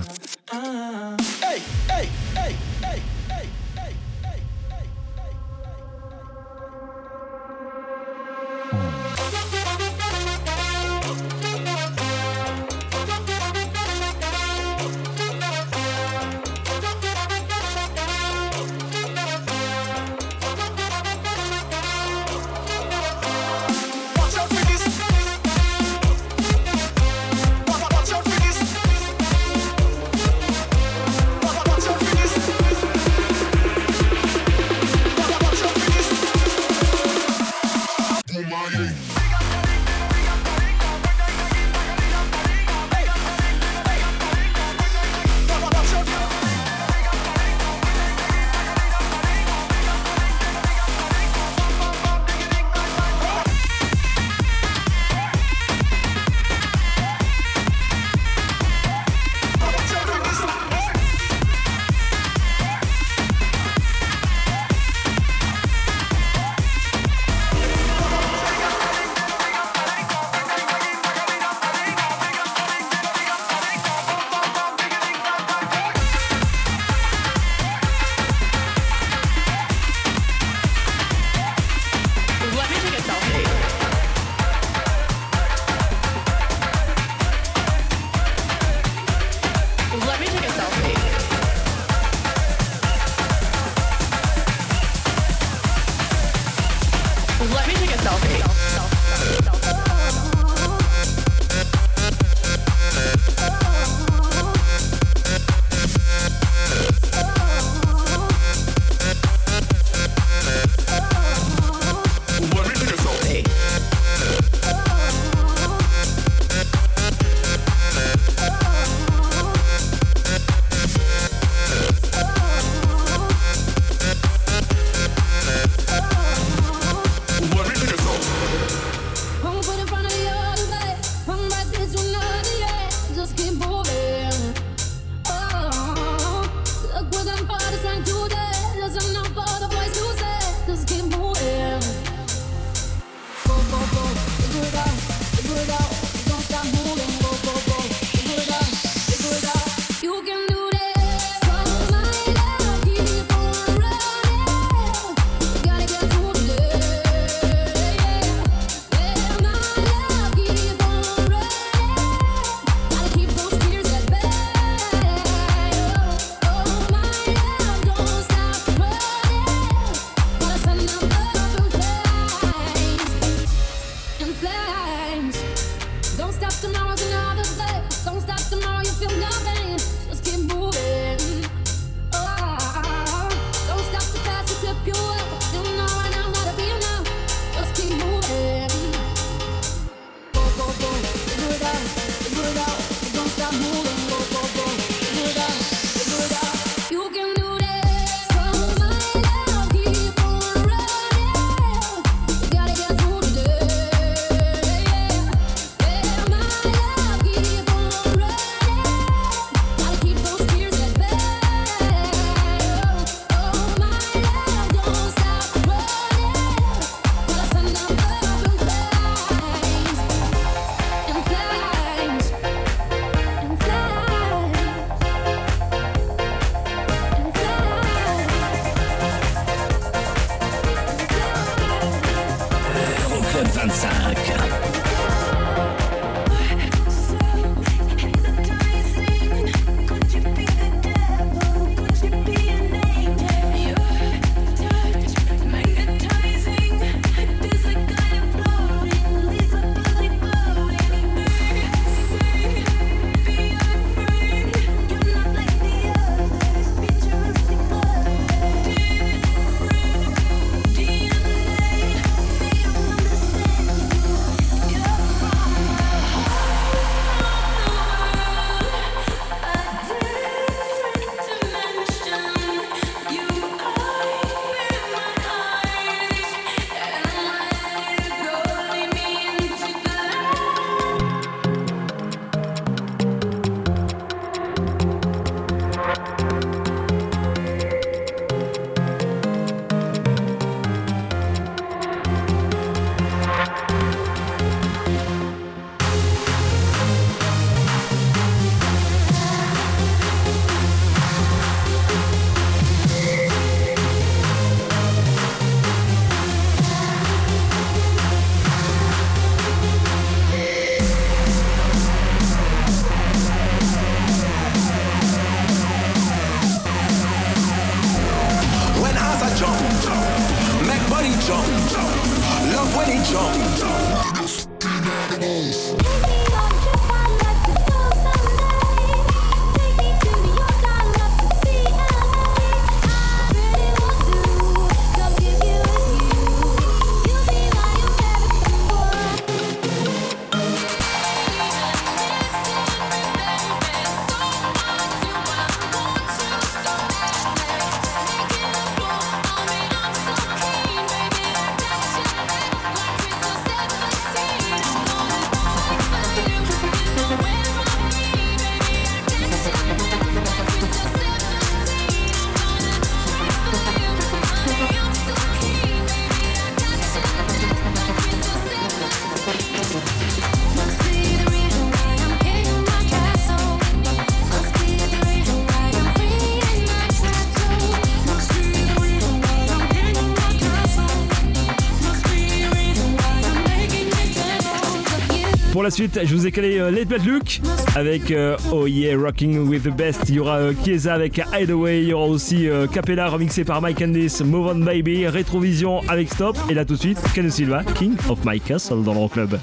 la 385.64 385.70
suite, 385.70 385.98
je 386.04 386.14
vous 386.14 386.26
ai 386.26 386.30
calé 386.30 386.58
euh, 386.58 386.70
Late 386.70 386.88
Bad 386.88 387.06
Luke 387.06 387.40
avec 387.74 388.10
euh, 388.10 388.36
Oh 388.52 388.66
Yeah 388.66 388.98
Rocking 388.98 389.48
with 389.48 389.62
the 389.62 389.74
Best. 389.74 390.02
Il 390.10 390.16
y 390.16 390.20
aura 390.20 390.36
euh, 390.36 390.52
Kiesa 390.52 390.92
avec 390.92 391.22
Hideaway. 391.32 391.80
Il 391.80 391.88
y 391.88 391.92
aura 391.94 392.04
aussi 392.04 392.50
euh, 392.50 392.66
Capella 392.66 393.08
remixé 393.08 393.44
par 393.44 393.62
Mike 393.62 393.78
Candice, 393.78 394.20
Move 394.20 394.48
On 394.48 394.56
Baby, 394.56 395.06
Rétrovision 395.06 395.80
avec 395.88 396.12
Stop. 396.12 396.36
Et 396.50 396.54
là 396.54 396.66
tout 396.66 396.74
de 396.74 396.80
suite, 396.80 396.98
Ken 397.14 397.30
Silva, 397.30 397.62
King 397.76 397.94
of 398.10 398.18
My 398.26 398.40
Castle 398.40 398.82
dans 398.82 398.92
le 398.92 399.08
Club. 399.08 399.38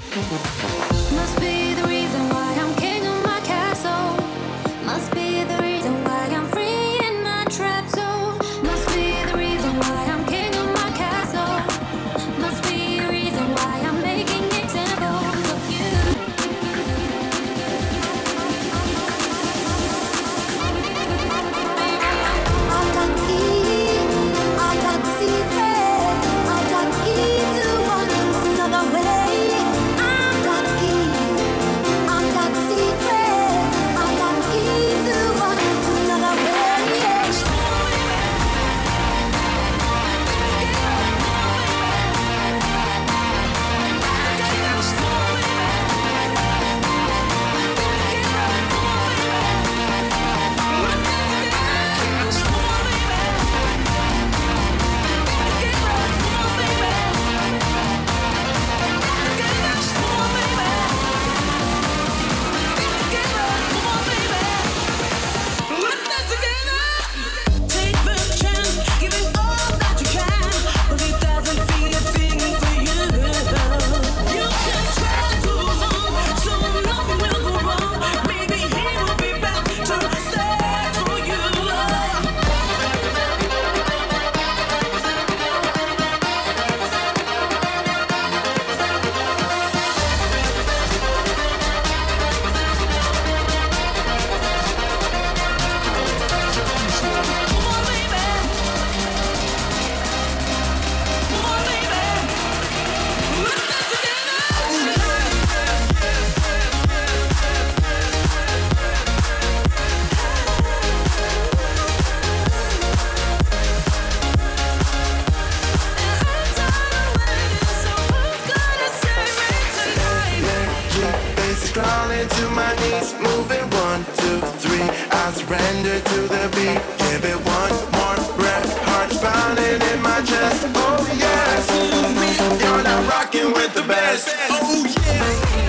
Oh 134.04 134.84
yeah. 134.84 135.61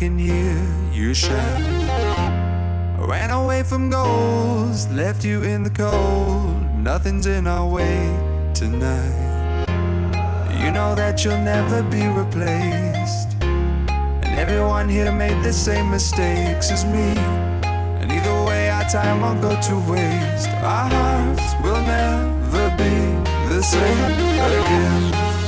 Awake 0.00 0.18
hear 0.18 0.56
you 0.92 1.12
shout. 1.12 1.60
I 1.60 3.04
ran 3.06 3.30
away 3.30 3.62
from 3.62 3.90
goals, 3.90 4.88
left 4.88 5.26
you 5.26 5.42
in 5.42 5.62
the 5.62 5.68
cold. 5.68 6.56
Nothing's 6.78 7.26
in 7.26 7.46
our 7.46 7.68
way 7.68 8.08
tonight. 8.54 9.66
You 10.58 10.70
know 10.70 10.94
that 10.94 11.22
you'll 11.22 11.44
never 11.44 11.82
be 11.82 12.06
replaced. 12.06 13.36
And 13.42 14.38
everyone 14.38 14.88
here 14.88 15.12
made 15.12 15.42
the 15.44 15.52
same 15.52 15.90
mistakes 15.90 16.70
as 16.70 16.86
me. 16.86 17.12
And 18.00 18.10
either 18.10 18.44
way, 18.44 18.70
our 18.70 18.84
time 18.84 19.20
won't 19.20 19.42
go 19.42 19.50
to 19.50 19.74
waste. 19.92 20.48
Our 20.48 20.88
hearts 20.88 21.54
will 21.62 21.82
never 21.82 22.70
be 22.78 23.54
the 23.54 23.62
same 23.62 24.12
again. 24.60 25.39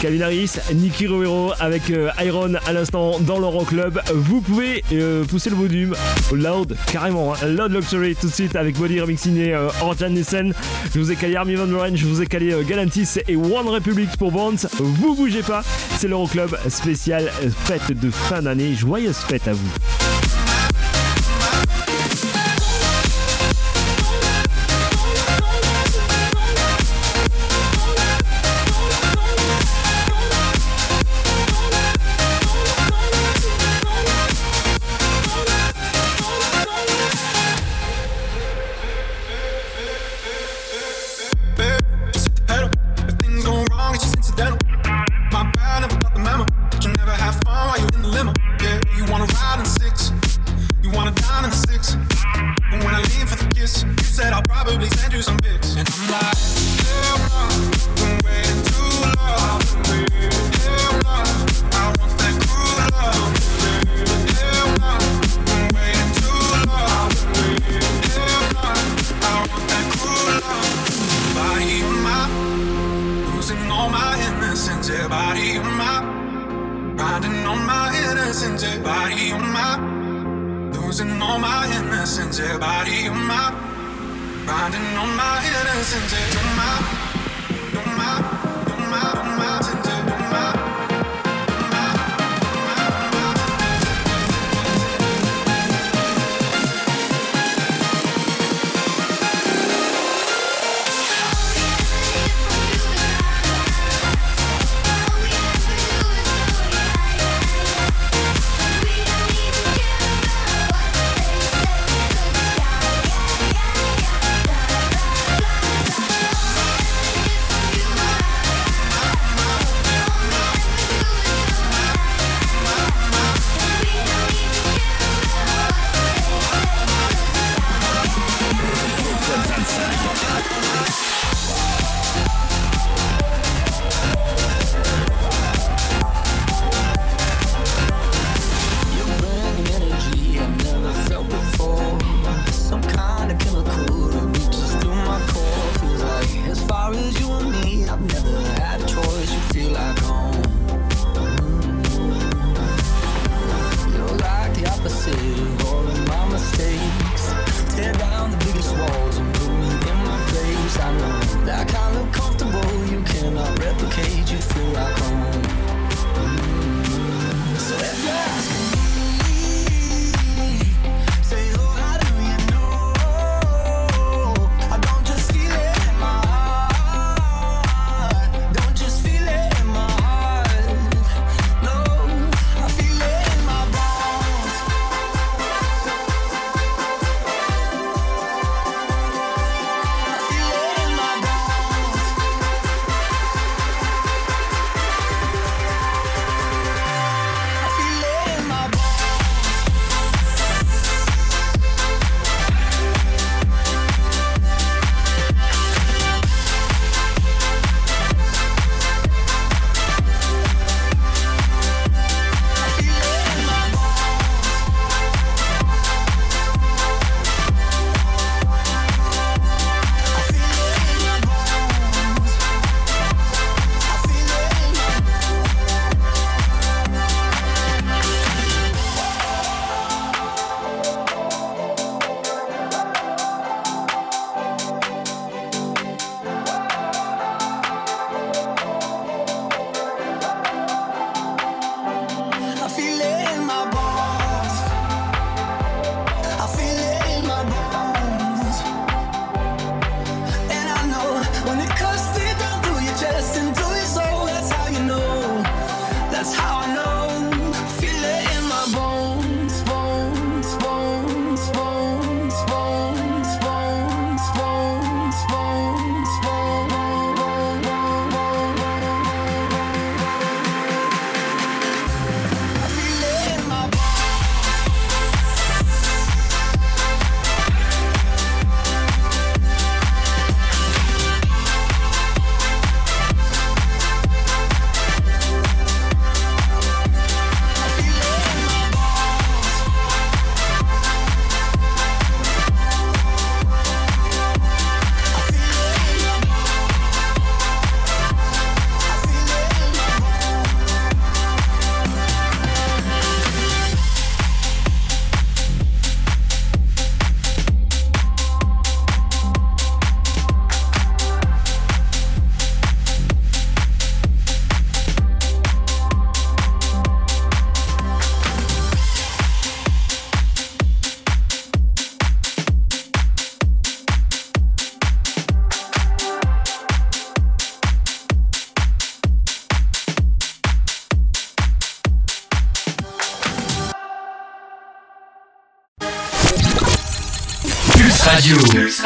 Calvin 0.00 0.22
Harris, 0.22 0.52
Nicky 0.74 1.06
Romero 1.06 1.52
avec 1.60 1.90
euh, 1.90 2.08
Iron 2.24 2.54
à 2.66 2.72
l'instant 2.72 3.18
dans 3.20 3.38
l'Euroclub. 3.38 4.00
Vous 4.14 4.40
pouvez 4.40 4.82
euh, 4.92 5.24
pousser 5.24 5.50
le 5.50 5.56
volume 5.56 5.94
loud, 6.32 6.76
carrément. 6.90 7.34
hein. 7.34 7.46
Loud 7.46 7.72
Luxury 7.72 8.16
tout 8.16 8.28
de 8.28 8.32
suite 8.32 8.56
avec 8.56 8.76
Body 8.78 9.00
Remix 9.00 9.20
signé 9.22 9.52
euh, 9.54 9.68
Orjan 9.82 10.08
Nissen. 10.10 10.54
Je 10.94 10.98
vous 11.00 11.12
ai 11.12 11.16
calé 11.16 11.36
Armin 11.36 11.56
Van 11.56 11.66
Buren, 11.66 11.96
je 11.96 12.06
vous 12.06 12.22
ai 12.22 12.26
calé 12.26 12.52
euh, 12.52 12.62
Galantis 12.62 13.18
et 13.28 13.36
One 13.36 13.68
Republic 13.68 14.08
pour 14.18 14.32
Bonds. 14.32 14.56
Vous 14.78 15.14
bougez 15.14 15.42
pas, 15.42 15.62
c'est 15.98 16.08
l'Euroclub 16.08 16.56
spécial 16.68 17.30
euh, 17.44 17.50
fête 17.64 17.92
de 17.92 18.10
fin 18.10 18.42
d'année. 18.42 18.74
Joyeuse 18.74 19.16
fête 19.18 19.48
à 19.48 19.52
vous. 19.52 19.70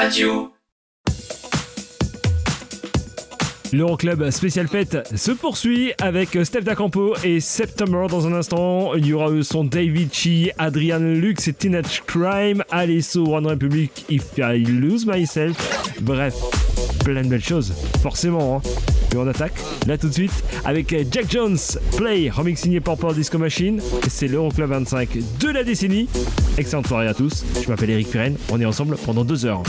Radio. 0.05 0.53
L'Euroclub 3.73 4.29
spécial 4.29 4.69
fête 4.69 4.99
se 5.17 5.33
poursuit 5.33 5.95
avec 5.99 6.37
Steph 6.45 6.61
D'Acampo 6.61 7.15
et 7.25 7.41
September 7.41 8.07
dans 8.11 8.27
un 8.27 8.35
instant. 8.35 8.95
Il 8.97 9.07
y 9.07 9.15
aura 9.15 9.31
le 9.31 9.43
son 9.43 9.65
David 9.65 10.13
Chi, 10.13 10.51
Adrian 10.59 10.99
Lux 10.99 11.49
et 11.49 11.55
Teenage 11.55 12.03
Crime, 12.07 12.63
Alesso, 12.71 13.25
One 13.25 13.47
Republic, 13.47 14.05
If 14.11 14.25
I 14.37 14.59
Lose 14.59 15.07
Myself. 15.07 15.57
Bref, 16.03 16.35
plein 17.03 17.23
de 17.23 17.29
belles 17.29 17.43
choses, 17.43 17.73
forcément. 18.03 18.57
Hein. 18.59 18.69
Et 19.15 19.17
on 19.17 19.27
attaque 19.27 19.55
là 19.87 19.97
tout 19.97 20.09
de 20.09 20.13
suite 20.13 20.45
avec 20.65 20.95
Jack 21.11 21.31
Jones, 21.31 21.59
Play, 21.97 22.31
remix 22.31 22.61
signé 22.61 22.81
Purple 22.81 23.15
Disco 23.15 23.39
Machine. 23.39 23.81
C'est 24.09 24.29
l'Euroclub 24.29 24.71
25 24.71 25.19
de 25.41 25.49
la 25.49 25.65
décennie. 25.65 26.09
Excellente 26.57 26.87
soirée 26.87 27.09
à 27.09 27.15
tous. 27.15 27.45
Je 27.63 27.69
m'appelle 27.69 27.91
Eric 27.91 28.11
Pirenne. 28.11 28.37
On 28.51 28.61
est 28.61 28.65
ensemble 28.65 28.97
pendant 29.05 29.25
deux 29.25 29.47
heures. 29.47 29.63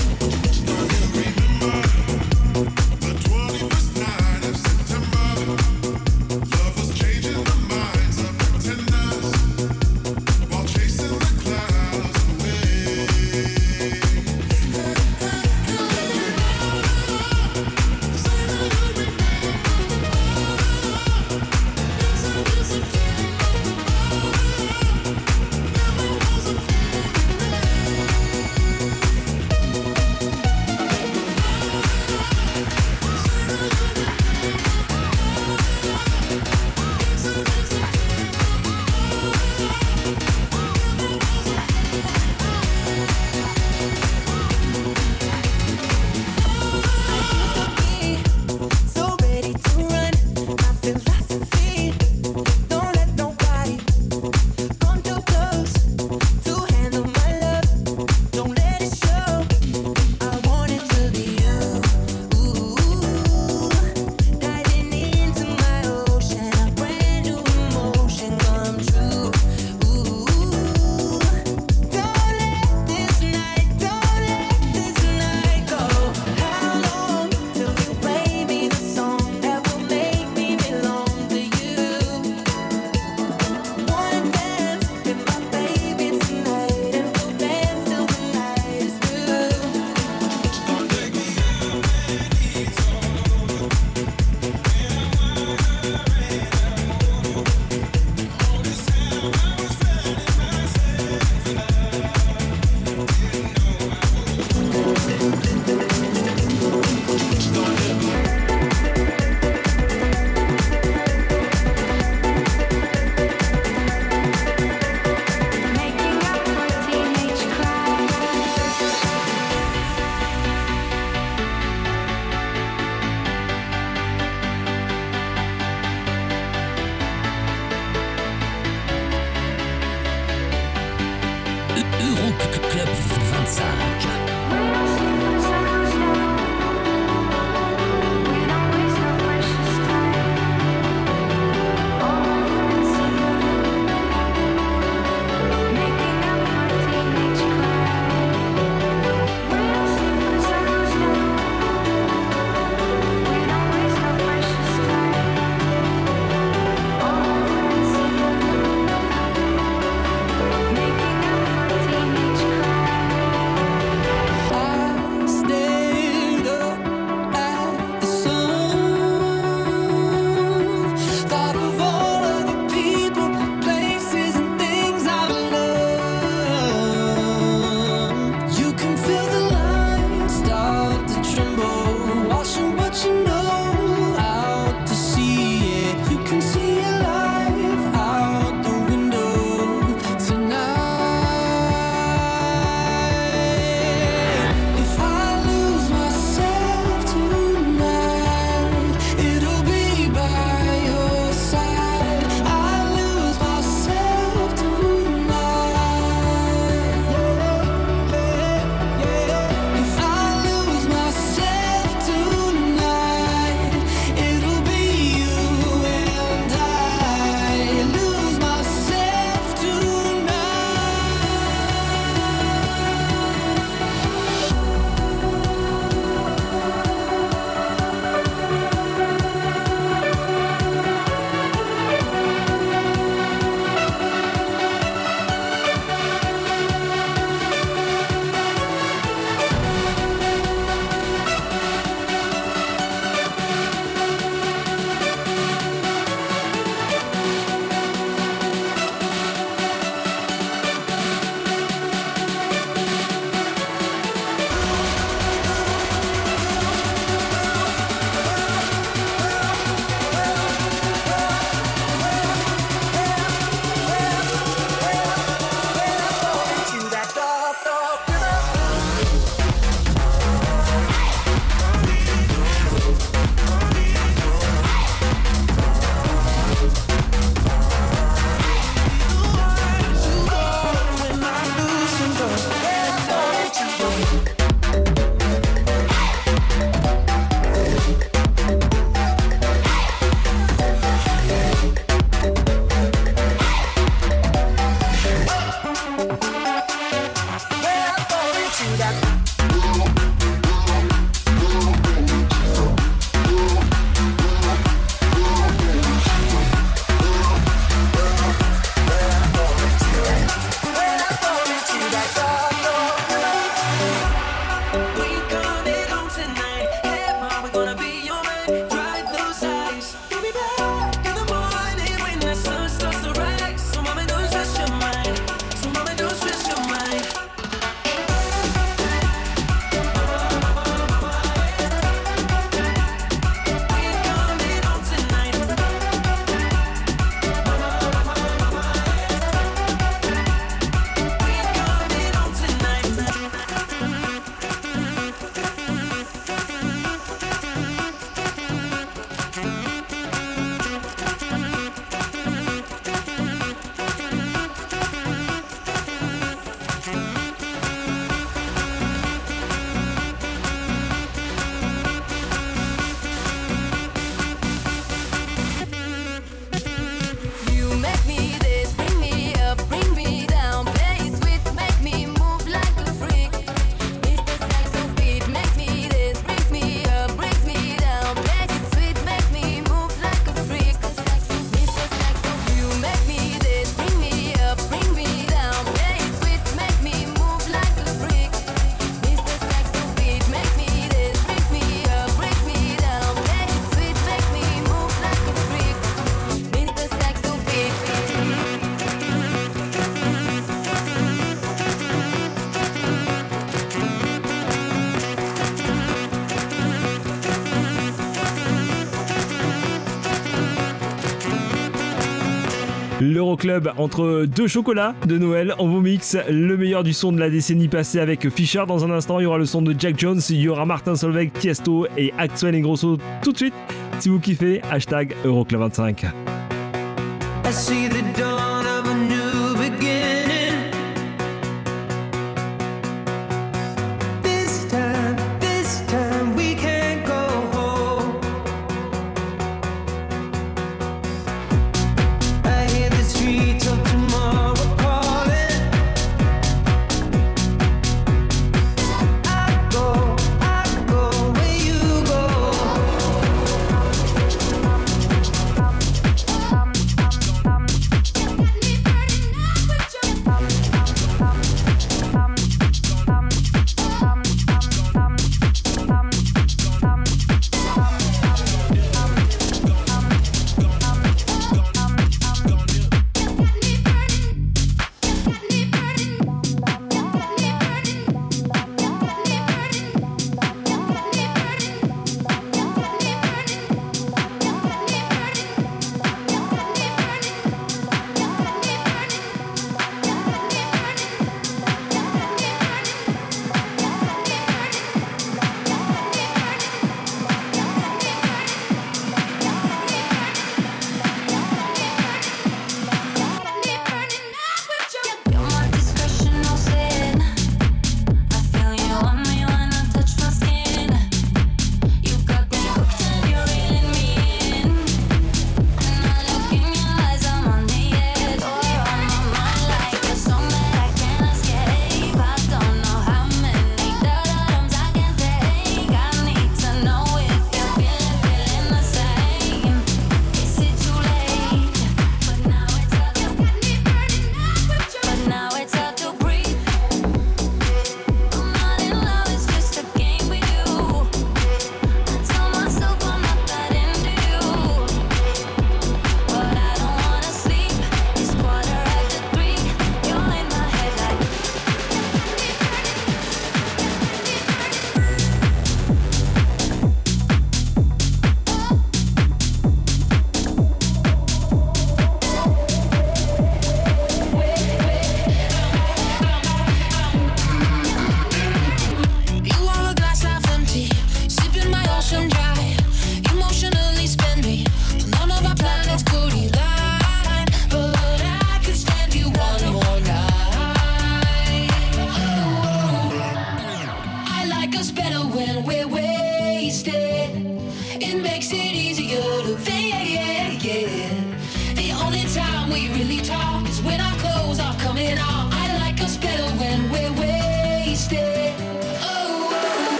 l'Euroclub 413.25 413.71
entre 413.77 414.25
deux 414.25 414.47
chocolats 414.47 414.93
de 415.07 415.17
Noël. 415.17 415.55
On 415.57 415.67
vous 415.67 415.81
mixe 415.81 416.15
le 416.29 416.55
meilleur 416.57 416.83
du 416.83 416.93
son 416.93 417.11
de 417.11 417.19
la 417.19 417.29
décennie 417.29 417.67
passée 417.67 417.99
avec 417.99 418.29
Fischer. 418.29 418.63
Dans 418.67 418.85
un 418.85 418.91
instant, 418.91 419.19
il 419.19 419.23
y 419.23 419.25
aura 419.25 419.39
le 419.39 419.45
son 419.45 419.63
de 419.63 419.75
Jack 419.77 419.99
Jones, 419.99 420.21
il 420.29 420.41
y 420.41 420.47
aura 420.47 420.65
Martin 420.65 420.95
Solveig, 420.95 421.31
Tiesto 421.31 421.87
et 421.97 422.13
Axel 422.19 422.61
Grosso 422.61 422.97
tout 423.23 423.31
de 423.31 423.37
suite. 423.37 423.53
Si 423.99 424.09
vous 424.09 424.19
kiffez, 424.19 424.61
hashtag 424.69 425.15
Euroclub25. 425.25 426.05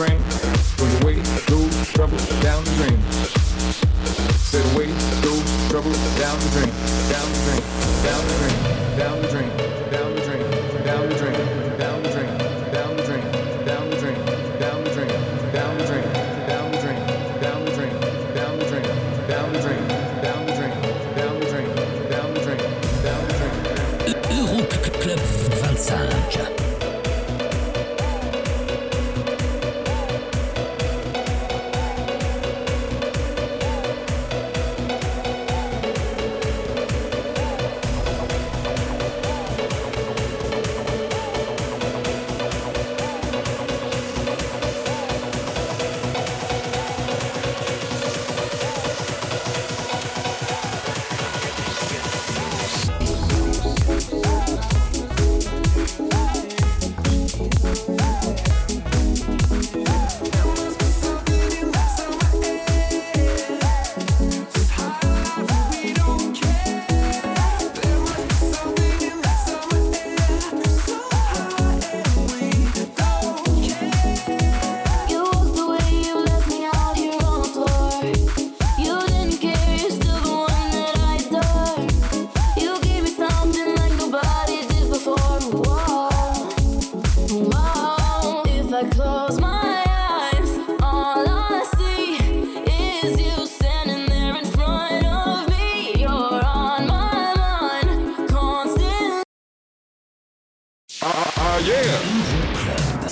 brain, 0.00 0.18
when 0.78 0.98
the 0.98 1.04
weight 1.04 1.18
of 1.18 1.46
those 1.46 1.92
troubles 1.92 2.26
down 2.40 2.64
the 2.64 2.70
drain. 2.76 3.19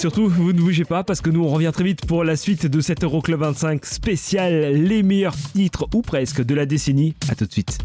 Surtout, 0.09 0.31
vous 0.31 0.55
ne 0.55 0.59
bougez 0.59 0.87
pas 0.87 1.05
parce 1.05 1.21
que 1.21 1.29
nous 1.29 1.45
on 1.45 1.49
revient 1.49 1.71
très 1.71 1.85
vite 1.85 2.07
pour 2.07 2.25
la 2.25 2.35
suite 2.35 2.65
de 2.65 2.81
cet 2.81 3.05
Euroclub 3.05 3.41
25 3.41 3.85
spécial 3.85 4.73
les 4.73 5.03
meilleurs 5.03 5.37
titres 5.53 5.87
ou 5.93 6.01
presque 6.01 6.43
de 6.43 6.55
la 6.55 6.65
décennie. 6.65 7.15
À 7.29 7.35
tout 7.35 7.45
de 7.45 7.53
suite. 7.53 7.77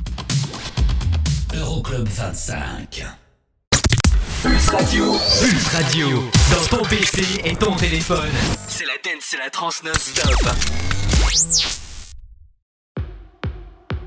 Euroclub 1.54 2.08
25. 2.08 3.06
Pulse 4.42 4.70
Radio. 4.70 5.18
Pulse 5.42 5.68
Radio. 5.68 6.08
Dans 6.50 6.78
ton 6.78 6.84
PC 6.86 7.24
et 7.44 7.58
ton 7.58 7.76
téléphone. 7.76 8.32
C'est 8.70 8.86
la 8.86 8.94
dance, 9.04 9.24
c'est 9.24 9.38
la 9.38 9.50
trans 9.50 9.72
non-stop. 9.84 11.83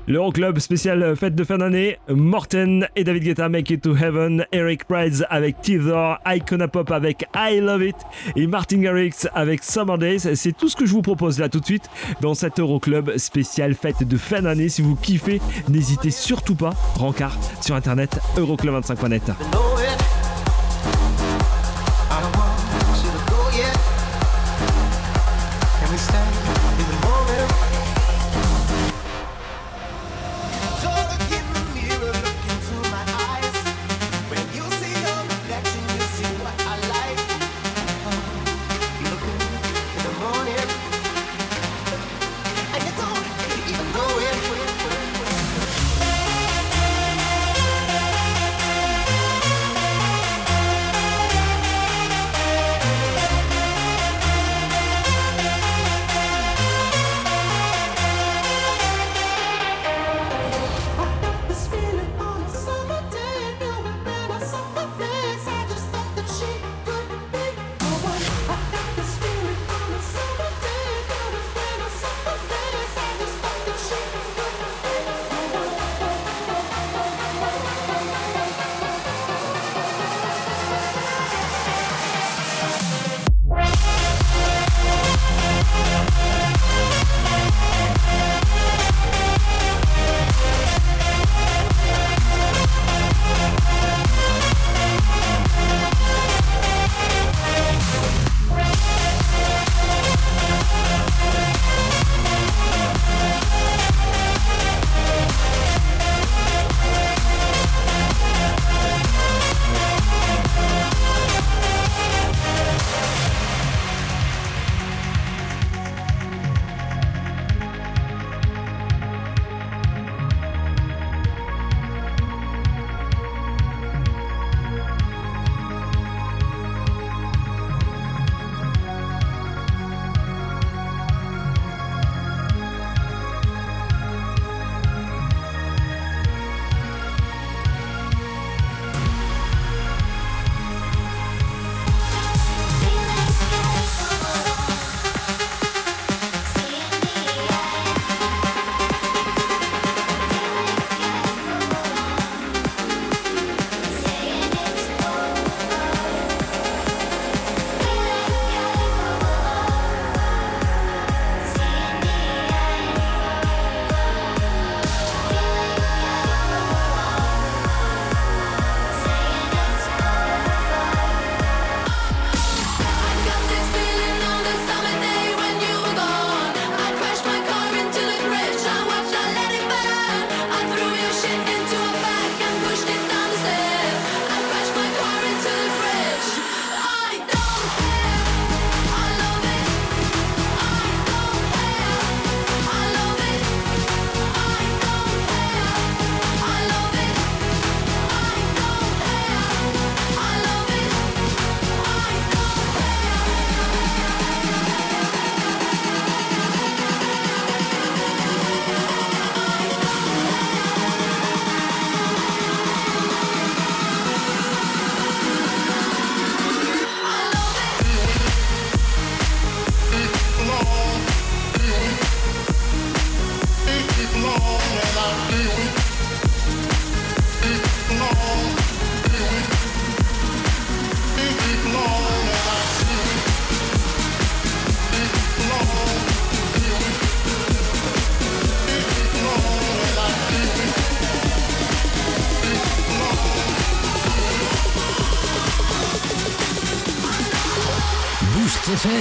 L'Euroclub 0.07 0.57
spécial 0.59 1.15
fête 1.17 1.35
de 1.35 1.43
fin 1.43 1.57
d'année. 1.57 1.97
Morten 2.09 2.87
et 2.95 3.03
David 3.03 3.23
Guetta 3.23 3.49
Make 3.49 3.71
It 3.71 3.81
to 3.81 3.93
Heaven. 3.93 4.45
Eric 4.53 4.85
Price 4.85 5.23
avec 5.29 5.61
Teether. 5.61 6.17
Icona 6.25 6.69
Pop 6.69 6.91
avec 6.91 7.27
I 7.35 7.59
Love 7.59 7.83
It. 7.83 7.95
Et 8.37 8.47
Martin 8.47 8.77
Garrix 8.77 9.27
avec 9.33 9.63
Summer 9.65 9.97
Days. 9.97 10.35
C'est 10.35 10.55
tout 10.55 10.69
ce 10.69 10.77
que 10.77 10.85
je 10.85 10.93
vous 10.93 11.01
propose 11.01 11.39
là 11.39 11.49
tout 11.49 11.59
de 11.59 11.65
suite 11.65 11.89
dans 12.21 12.35
cet 12.35 12.59
Euroclub 12.59 13.17
spécial 13.17 13.73
fête 13.73 14.07
de 14.07 14.17
fin 14.17 14.41
d'année. 14.41 14.69
Si 14.69 14.81
vous 14.81 14.95
kiffez, 14.95 15.41
n'hésitez 15.67 16.11
surtout 16.11 16.55
pas. 16.55 16.71
Rencard 16.95 17.37
sur 17.61 17.75
internet 17.75 18.17
euroclub25.net. 18.37 19.31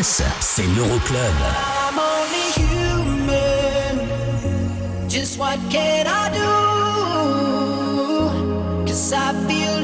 fesses, 0.03 0.23
c'est 0.41 0.67
l'Euroclub. 0.75 1.19
I'm 1.89 1.99
only 1.99 2.53
human. 2.57 3.95
Just 5.09 5.39
what 5.39 5.59
can 5.71 6.07
I 6.07 6.29
do? 6.35 6.55
Cause 8.87 9.13
I 9.13 9.33
feel 9.49 9.76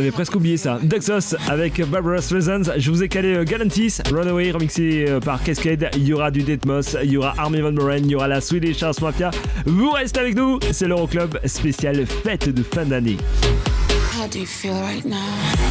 avait 0.00 0.10
presque 0.10 0.34
oublié 0.34 0.56
ça. 0.56 0.78
Duxos 0.82 1.36
avec 1.48 1.80
Barbara 1.88 2.20
Streisand. 2.20 2.62
Je 2.76 2.90
vous 2.90 3.02
ai 3.02 3.08
calé 3.08 3.34
euh, 3.34 3.44
Galantis, 3.44 3.98
Runaway 4.10 4.50
remixé 4.50 5.04
euh, 5.08 5.20
par 5.20 5.42
Cascade. 5.42 5.90
Il 5.96 6.04
y 6.04 6.12
aura 6.12 6.30
du 6.30 6.42
Deadmos, 6.42 6.96
il 7.02 7.12
y 7.12 7.16
aura 7.16 7.34
Army 7.38 7.60
Van 7.60 7.72
Buren, 7.72 8.04
il 8.04 8.10
y 8.10 8.14
aura 8.14 8.28
la 8.28 8.40
Swedish 8.40 8.82
House 8.82 9.00
Mafia. 9.00 9.30
Vous 9.66 9.90
restez 9.90 10.20
avec 10.20 10.36
nous, 10.36 10.58
c'est 10.72 10.88
l'Euroclub 10.88 11.38
spécial 11.44 12.06
fête 12.06 12.48
de 12.48 12.62
fin 12.62 12.84
d'année. 12.84 13.18
How 14.16 14.26
do 14.28 14.38
you 14.38 14.46
feel 14.46 14.72
right 14.72 15.04
now? 15.04 15.69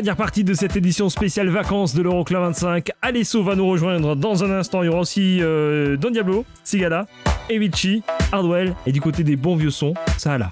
dernière 0.00 0.16
partie 0.16 0.44
de 0.44 0.54
cette 0.54 0.76
édition 0.76 1.10
spéciale 1.10 1.50
vacances 1.50 1.94
de 1.94 2.00
l'Euroclub 2.00 2.40
25. 2.40 2.88
Alesso 3.02 3.42
va 3.42 3.54
nous 3.54 3.68
rejoindre 3.68 4.16
dans 4.16 4.42
un 4.42 4.50
instant. 4.50 4.82
Il 4.82 4.86
y 4.86 4.88
aura 4.88 5.00
aussi 5.00 5.42
euh, 5.42 5.98
Don 5.98 6.10
Diablo, 6.10 6.46
Sigala, 6.64 7.04
Evichi, 7.50 8.02
Hardwell 8.32 8.74
et 8.86 8.92
du 8.92 9.02
côté 9.02 9.24
des 9.24 9.36
bons 9.36 9.56
vieux 9.56 9.68
sons, 9.68 9.92
ça 10.16 10.38
là. 10.38 10.48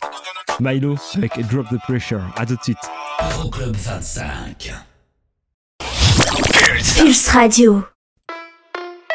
Milo 0.60 0.96
avec 1.16 1.32
Drop 1.46 1.66
the 1.70 1.80
Pressure. 1.80 2.20
À 2.36 2.44
tout 2.44 2.56
de 2.56 2.62
suite. 2.62 2.76
Euroclub 3.22 3.74
25. 3.74 4.74
Pulse 6.98 7.28
Radio. 7.28 7.84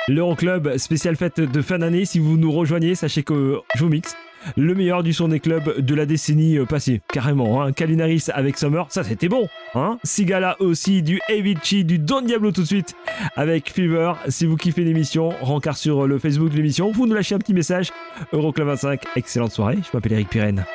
L'Euroclub 0.07 0.77
spécial 0.77 1.15
fête 1.15 1.41
de 1.41 1.61
fin 1.61 1.77
d'année. 1.77 2.05
Si 2.05 2.18
vous 2.18 2.38
nous 2.38 2.51
rejoignez, 2.51 2.95
sachez 2.95 3.22
que 3.22 3.60
je 3.76 3.84
vous 3.84 3.89
mixe 3.89 4.15
le 4.57 4.74
meilleur 4.76 5.03
du 5.03 5.14
son 5.14 5.28
des 5.28 5.40
clubs 5.40 5.80
de 5.80 5.95
la 5.95 6.06
décennie 6.06 6.57
euh, 6.57 6.65
passée, 6.65 7.02
carrément. 7.11 7.61
Hein. 7.61 7.72
Kalinaris 7.72 8.26
avec 8.34 8.57
Summer, 8.57 8.86
ça 8.90 9.03
c'était 9.03 9.30
bon. 9.30 9.48
Hein. 9.76 9.98
Sigala 10.03 10.56
aussi, 10.60 11.02
du 11.02 11.20
Avicii, 11.30 11.86
du 11.86 11.99
Don 11.99 12.22
Diablo 12.22 12.52
tout 12.52 12.61
de 12.61 12.68
suite 12.68 12.95
avec 13.36 13.72
Fever. 13.72 14.14
Si 14.28 14.45
vous 14.45 14.56
kiffez 14.56 14.84
l'émission, 14.84 15.30
rencard 15.41 15.78
sur 15.78 16.07
le 16.07 16.20
Facebook 16.20 16.49
de 16.49 16.56
l'émission, 16.56 16.91
vous 16.91 17.07
nous 17.07 17.15
lâchez 17.15 17.36
un 17.36 17.40
petit 17.40 17.53
message. 17.53 17.91
Euroclub 18.32 18.68
25, 18.68 19.02
excellente 19.15 19.52
soirée. 19.52 19.78
Je 19.78 19.90
m'appelle 19.94 20.14
Eric 20.14 20.30
Pirenne. 20.30 20.65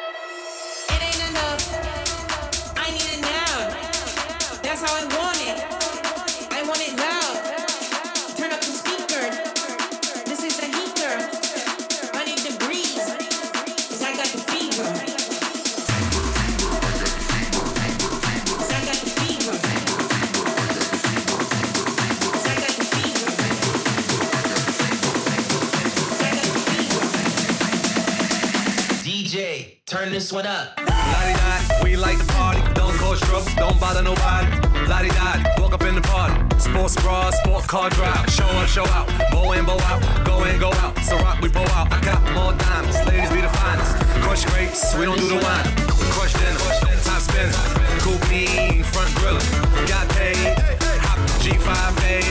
Sports 36.88 37.04
bra, 37.04 37.30
sport 37.30 37.66
car 37.66 37.90
drive. 37.90 38.30
Show 38.30 38.46
up, 38.46 38.66
show 38.66 38.86
out. 38.96 39.06
Bow 39.30 39.52
in, 39.52 39.66
bow 39.66 39.78
out. 39.92 40.00
Go 40.24 40.44
in, 40.44 40.58
go 40.58 40.72
out. 40.72 40.96
So 41.00 41.18
rock, 41.18 41.38
we 41.42 41.50
pull 41.50 41.68
out. 41.76 41.92
I 41.92 42.00
got 42.00 42.22
more 42.32 42.54
diamonds. 42.54 42.96
Ladies 43.04 43.28
be 43.28 43.42
the 43.42 43.52
finest. 43.60 43.92
Crush 44.24 44.46
grapes, 44.46 44.94
we 44.94 45.04
don't 45.04 45.18
do 45.18 45.28
the 45.28 45.34
wine. 45.34 45.68
Crush 46.16 46.32
dinner, 46.32 46.56
top 47.04 47.20
spin. 47.20 47.52
Coupe 48.00 48.86
front 48.86 49.10
griller. 49.20 49.44
Got 49.86 50.08
paid. 50.16 50.56
Hop 51.04 51.18
G5 51.44 51.92
fade. 52.00 52.24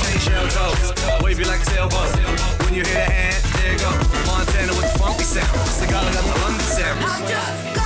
Chain 0.00 0.18
shell 0.24 0.48
toes. 0.48 1.22
Wavy 1.22 1.44
like 1.44 1.60
a 1.60 1.66
sailboat. 1.66 2.08
When 2.64 2.72
you 2.72 2.82
hear 2.82 3.04
the 3.04 3.12
hand, 3.12 3.44
there 3.60 3.72
you 3.72 3.78
go. 3.78 3.90
Montana 4.24 4.72
with 4.72 4.90
the 4.90 4.98
funky 4.98 5.24
sound. 5.24 5.52
Cigala 5.68 6.10
got 6.14 6.24
the 6.24 6.40
London 6.40 6.64
sound. 6.64 7.85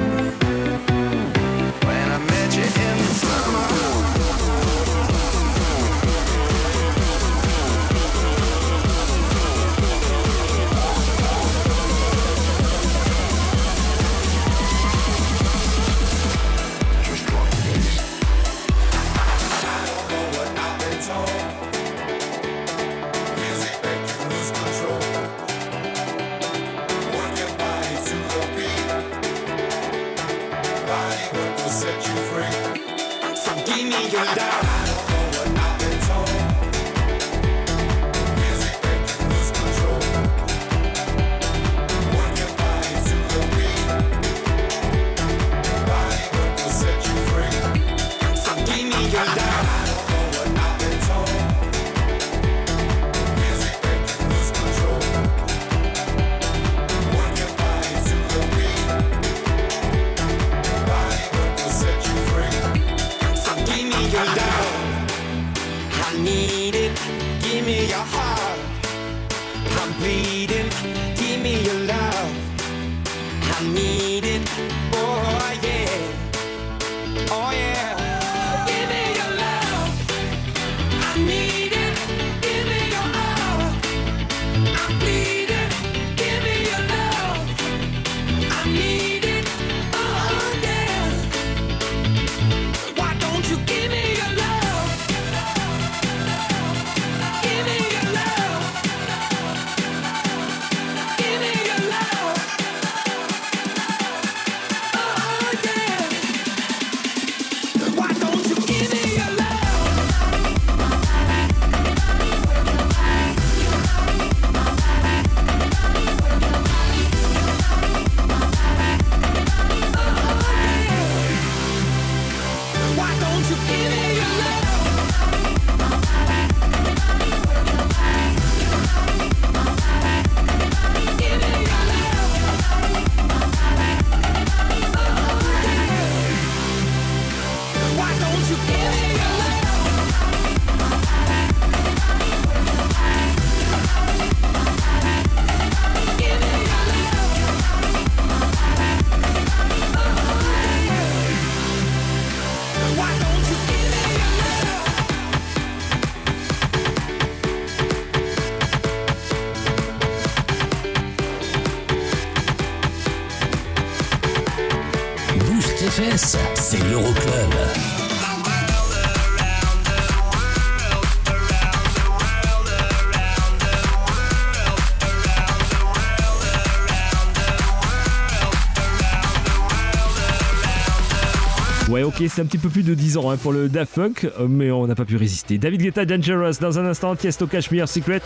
C'est 182.29 182.41
un 182.41 182.45
petit 182.45 182.57
peu 182.57 182.69
plus 182.69 182.83
de 182.83 182.93
10 182.93 183.17
ans 183.17 183.31
hein, 183.31 183.37
pour 183.37 183.51
le 183.51 183.69
Daft 183.69 183.95
Punk, 183.95 184.29
mais 184.47 184.71
on 184.71 184.87
n'a 184.87 184.95
pas 184.95 185.05
pu 185.05 185.15
résister. 185.15 185.57
David 185.57 185.81
Guetta, 185.81 186.05
Dangerous, 186.05 186.59
dans 186.59 186.79
un 186.79 186.85
instant, 186.85 187.15
Tiesto, 187.15 187.47
Cashmere, 187.47 187.87
Secret. 187.87 188.21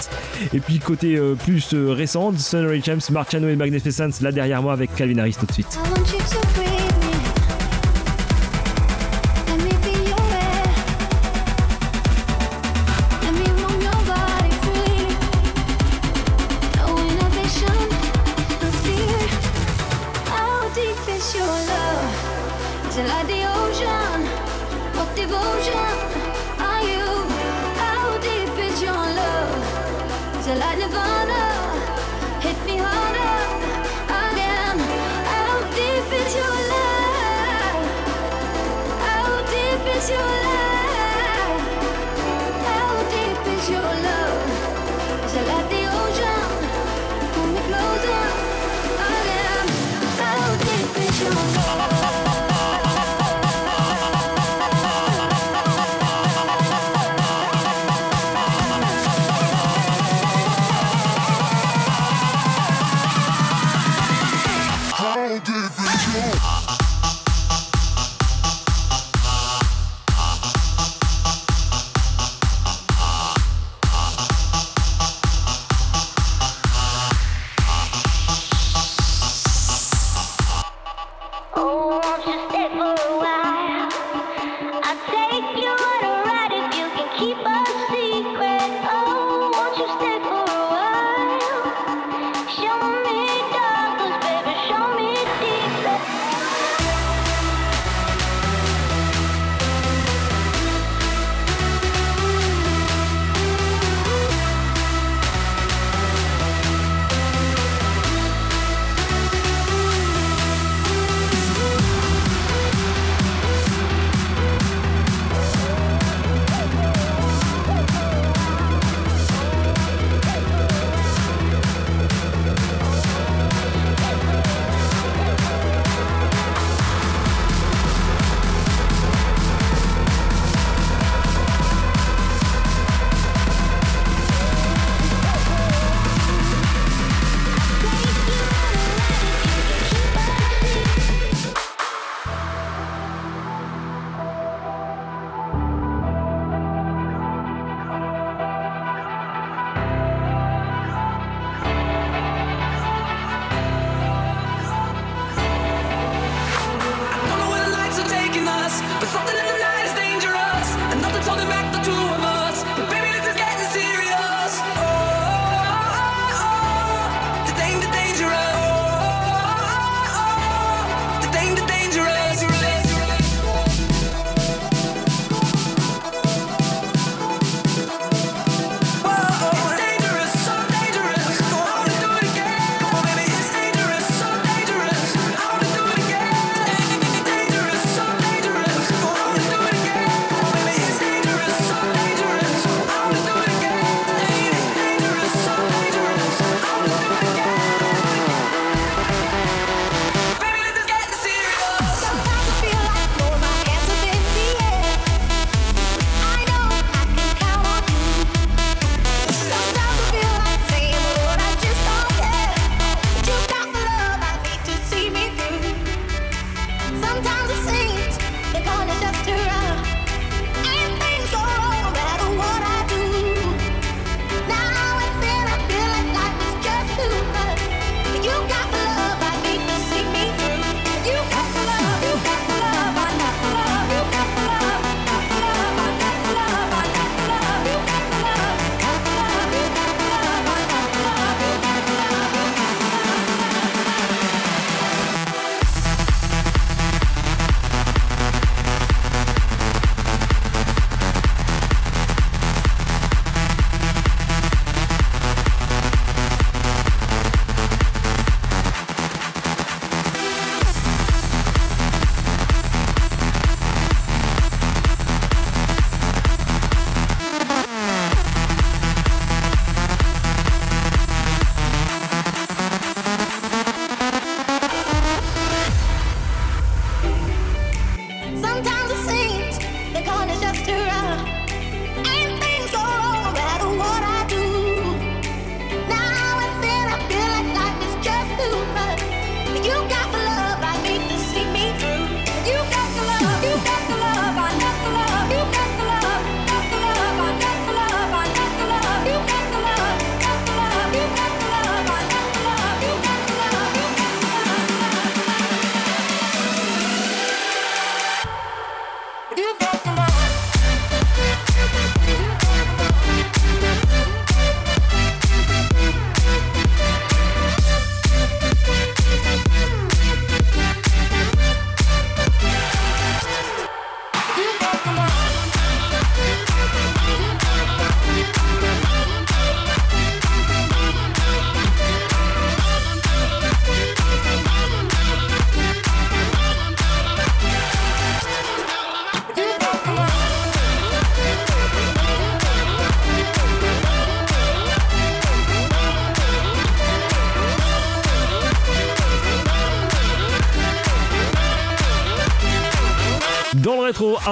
Et 0.54 0.60
puis 0.60 0.80
côté 0.80 1.16
euh, 1.18 1.36
plus 1.36 1.74
euh, 1.74 1.92
récent, 1.92 2.34
Sunray 2.38 2.82
James, 2.84 3.02
Marciano 3.12 3.48
et 3.48 3.56
Magnificence, 3.56 4.22
là 4.22 4.32
derrière 4.32 4.62
moi 4.62 4.74
avec 4.74 4.94
Calvin 4.96 5.20
Harris 5.20 5.36
tout 5.40 5.46
de 5.46 5.52
suite. 5.52 5.80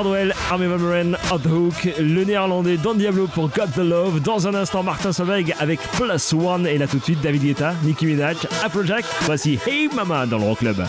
Hardwell, 0.03 0.34
Armin 0.51 0.75
Van 0.75 1.17
Hot 1.31 1.47
Hook, 1.47 1.89
le 1.97 2.25
néerlandais 2.25 2.75
Don 2.75 2.93
Diablo 2.93 3.25
pour 3.27 3.47
God 3.47 3.71
the 3.73 3.77
Love. 3.77 4.19
Dans 4.19 4.45
un 4.47 4.53
instant, 4.53 4.84
Martin 4.84 5.13
Solveig 5.13 5.53
avec 5.59 5.80
Plus 5.93 6.34
One. 6.34 6.67
Et 6.67 6.77
là 6.77 6.88
tout 6.88 6.97
de 6.97 7.03
suite, 7.03 7.21
David 7.21 7.43
Guetta, 7.43 7.73
Nicki 7.84 8.05
Minaj, 8.05 8.35
Applejack. 8.65 9.05
Voici 9.21 9.57
Hey 9.65 9.88
Mama 9.95 10.25
dans 10.25 10.39
le 10.39 10.43
Rock 10.43 10.59
Club. 10.59 10.84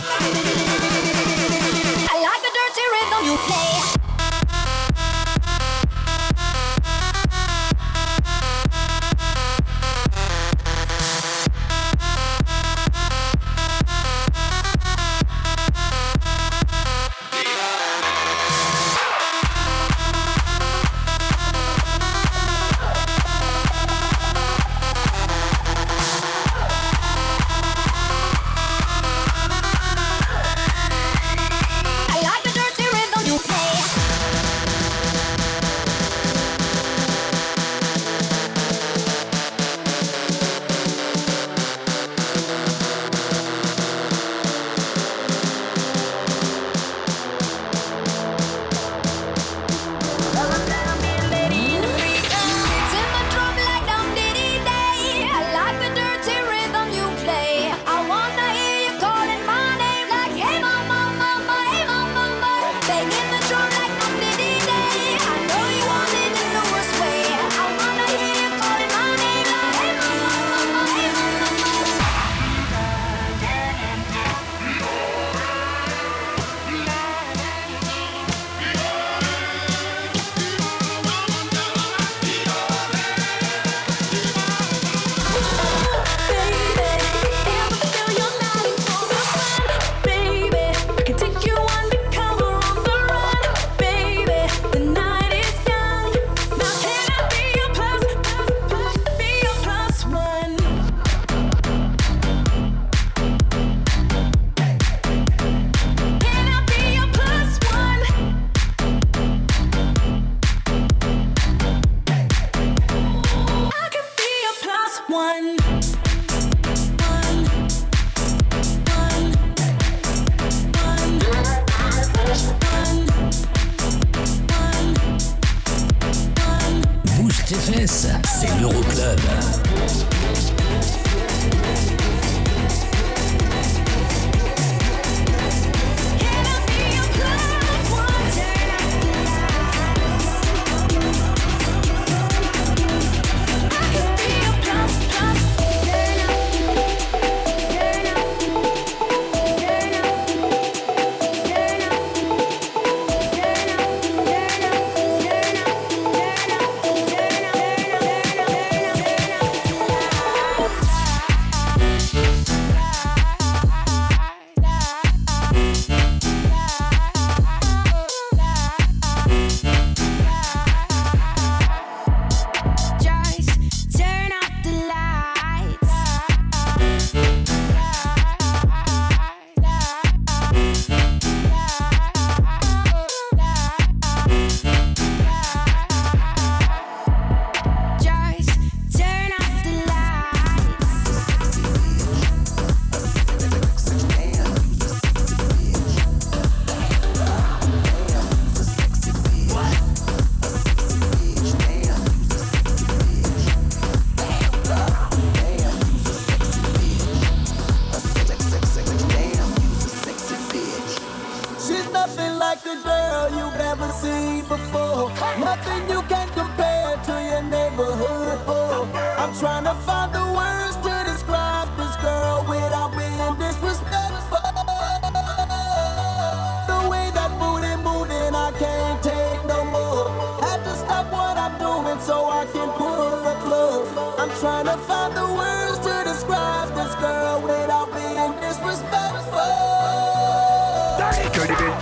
Dirty 241.35 241.53
bit. 241.53 241.73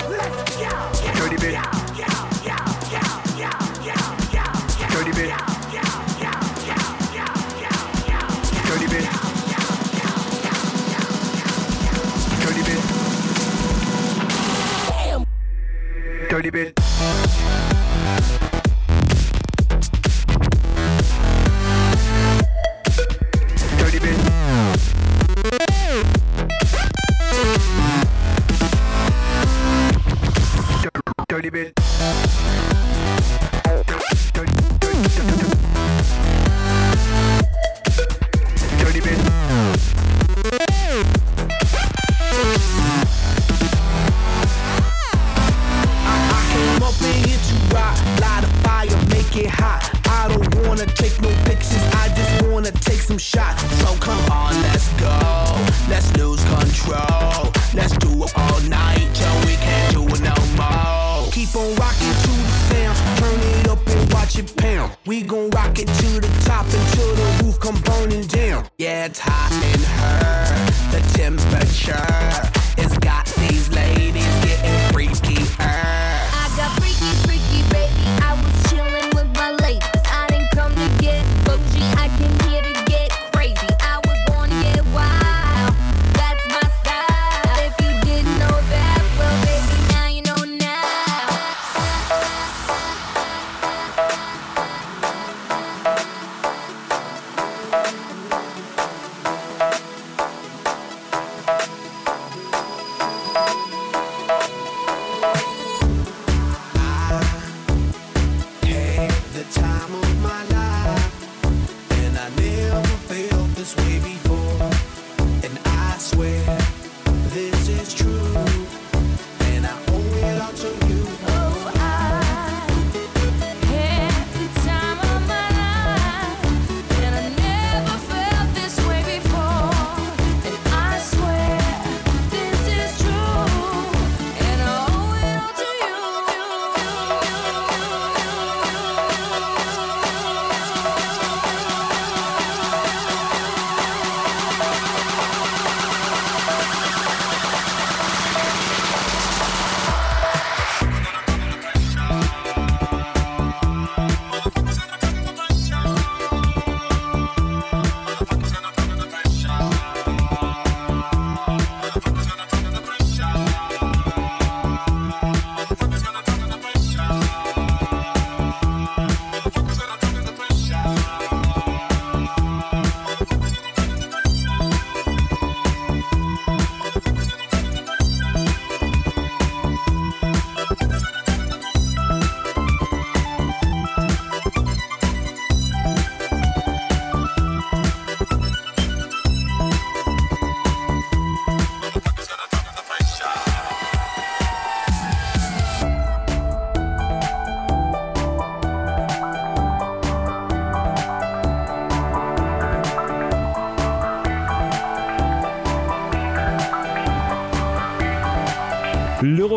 Dirty 1.15 1.37
bit. 1.37 1.53
Dirty 4.89 5.11
bit. 5.11 5.29
Dirty 8.65 8.87
bit. 8.87 9.05
Dirty 12.41 12.63
bit. 12.63 12.79
Dirty 16.29 16.49
bit. 16.49 16.82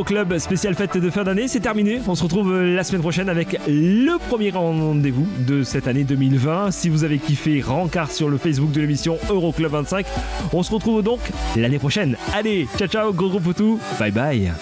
Club 0.06 0.38
spécial 0.38 0.76
fête 0.76 0.96
de 0.96 1.10
fin 1.10 1.24
d'année, 1.24 1.48
c'est 1.48 1.58
terminé. 1.58 2.00
On 2.06 2.14
se 2.14 2.22
retrouve 2.22 2.52
euh, 2.52 2.76
la 2.76 2.84
semaine 2.84 3.00
prochaine 3.02 3.28
avec 3.28 3.58
le 3.66 4.18
premier 4.28 4.50
rendez-vous 4.50 5.26
de 5.40 5.64
cette 5.64 5.88
année 5.88 6.04
2020. 6.04 6.70
Si 6.70 6.88
vous 6.88 7.02
avez 7.02 7.18
kiffé, 7.18 7.60
rencard 7.60 8.12
sur 8.12 8.28
le 8.28 8.38
Facebook 8.38 8.70
de 8.70 8.80
l'émission 8.80 9.18
Euroclub 9.28 9.72
25. 9.72 10.06
On 10.52 10.62
se 10.62 10.72
retrouve 10.72 11.02
donc 11.02 11.18
l'année 11.56 11.80
prochaine. 11.80 12.16
Allez, 12.32 12.68
ciao 12.78 12.86
ciao, 12.86 13.12
gros 13.12 13.30
gros 13.30 13.40
poutou, 13.40 13.80
bye 13.98 14.12
bye. 14.12 14.52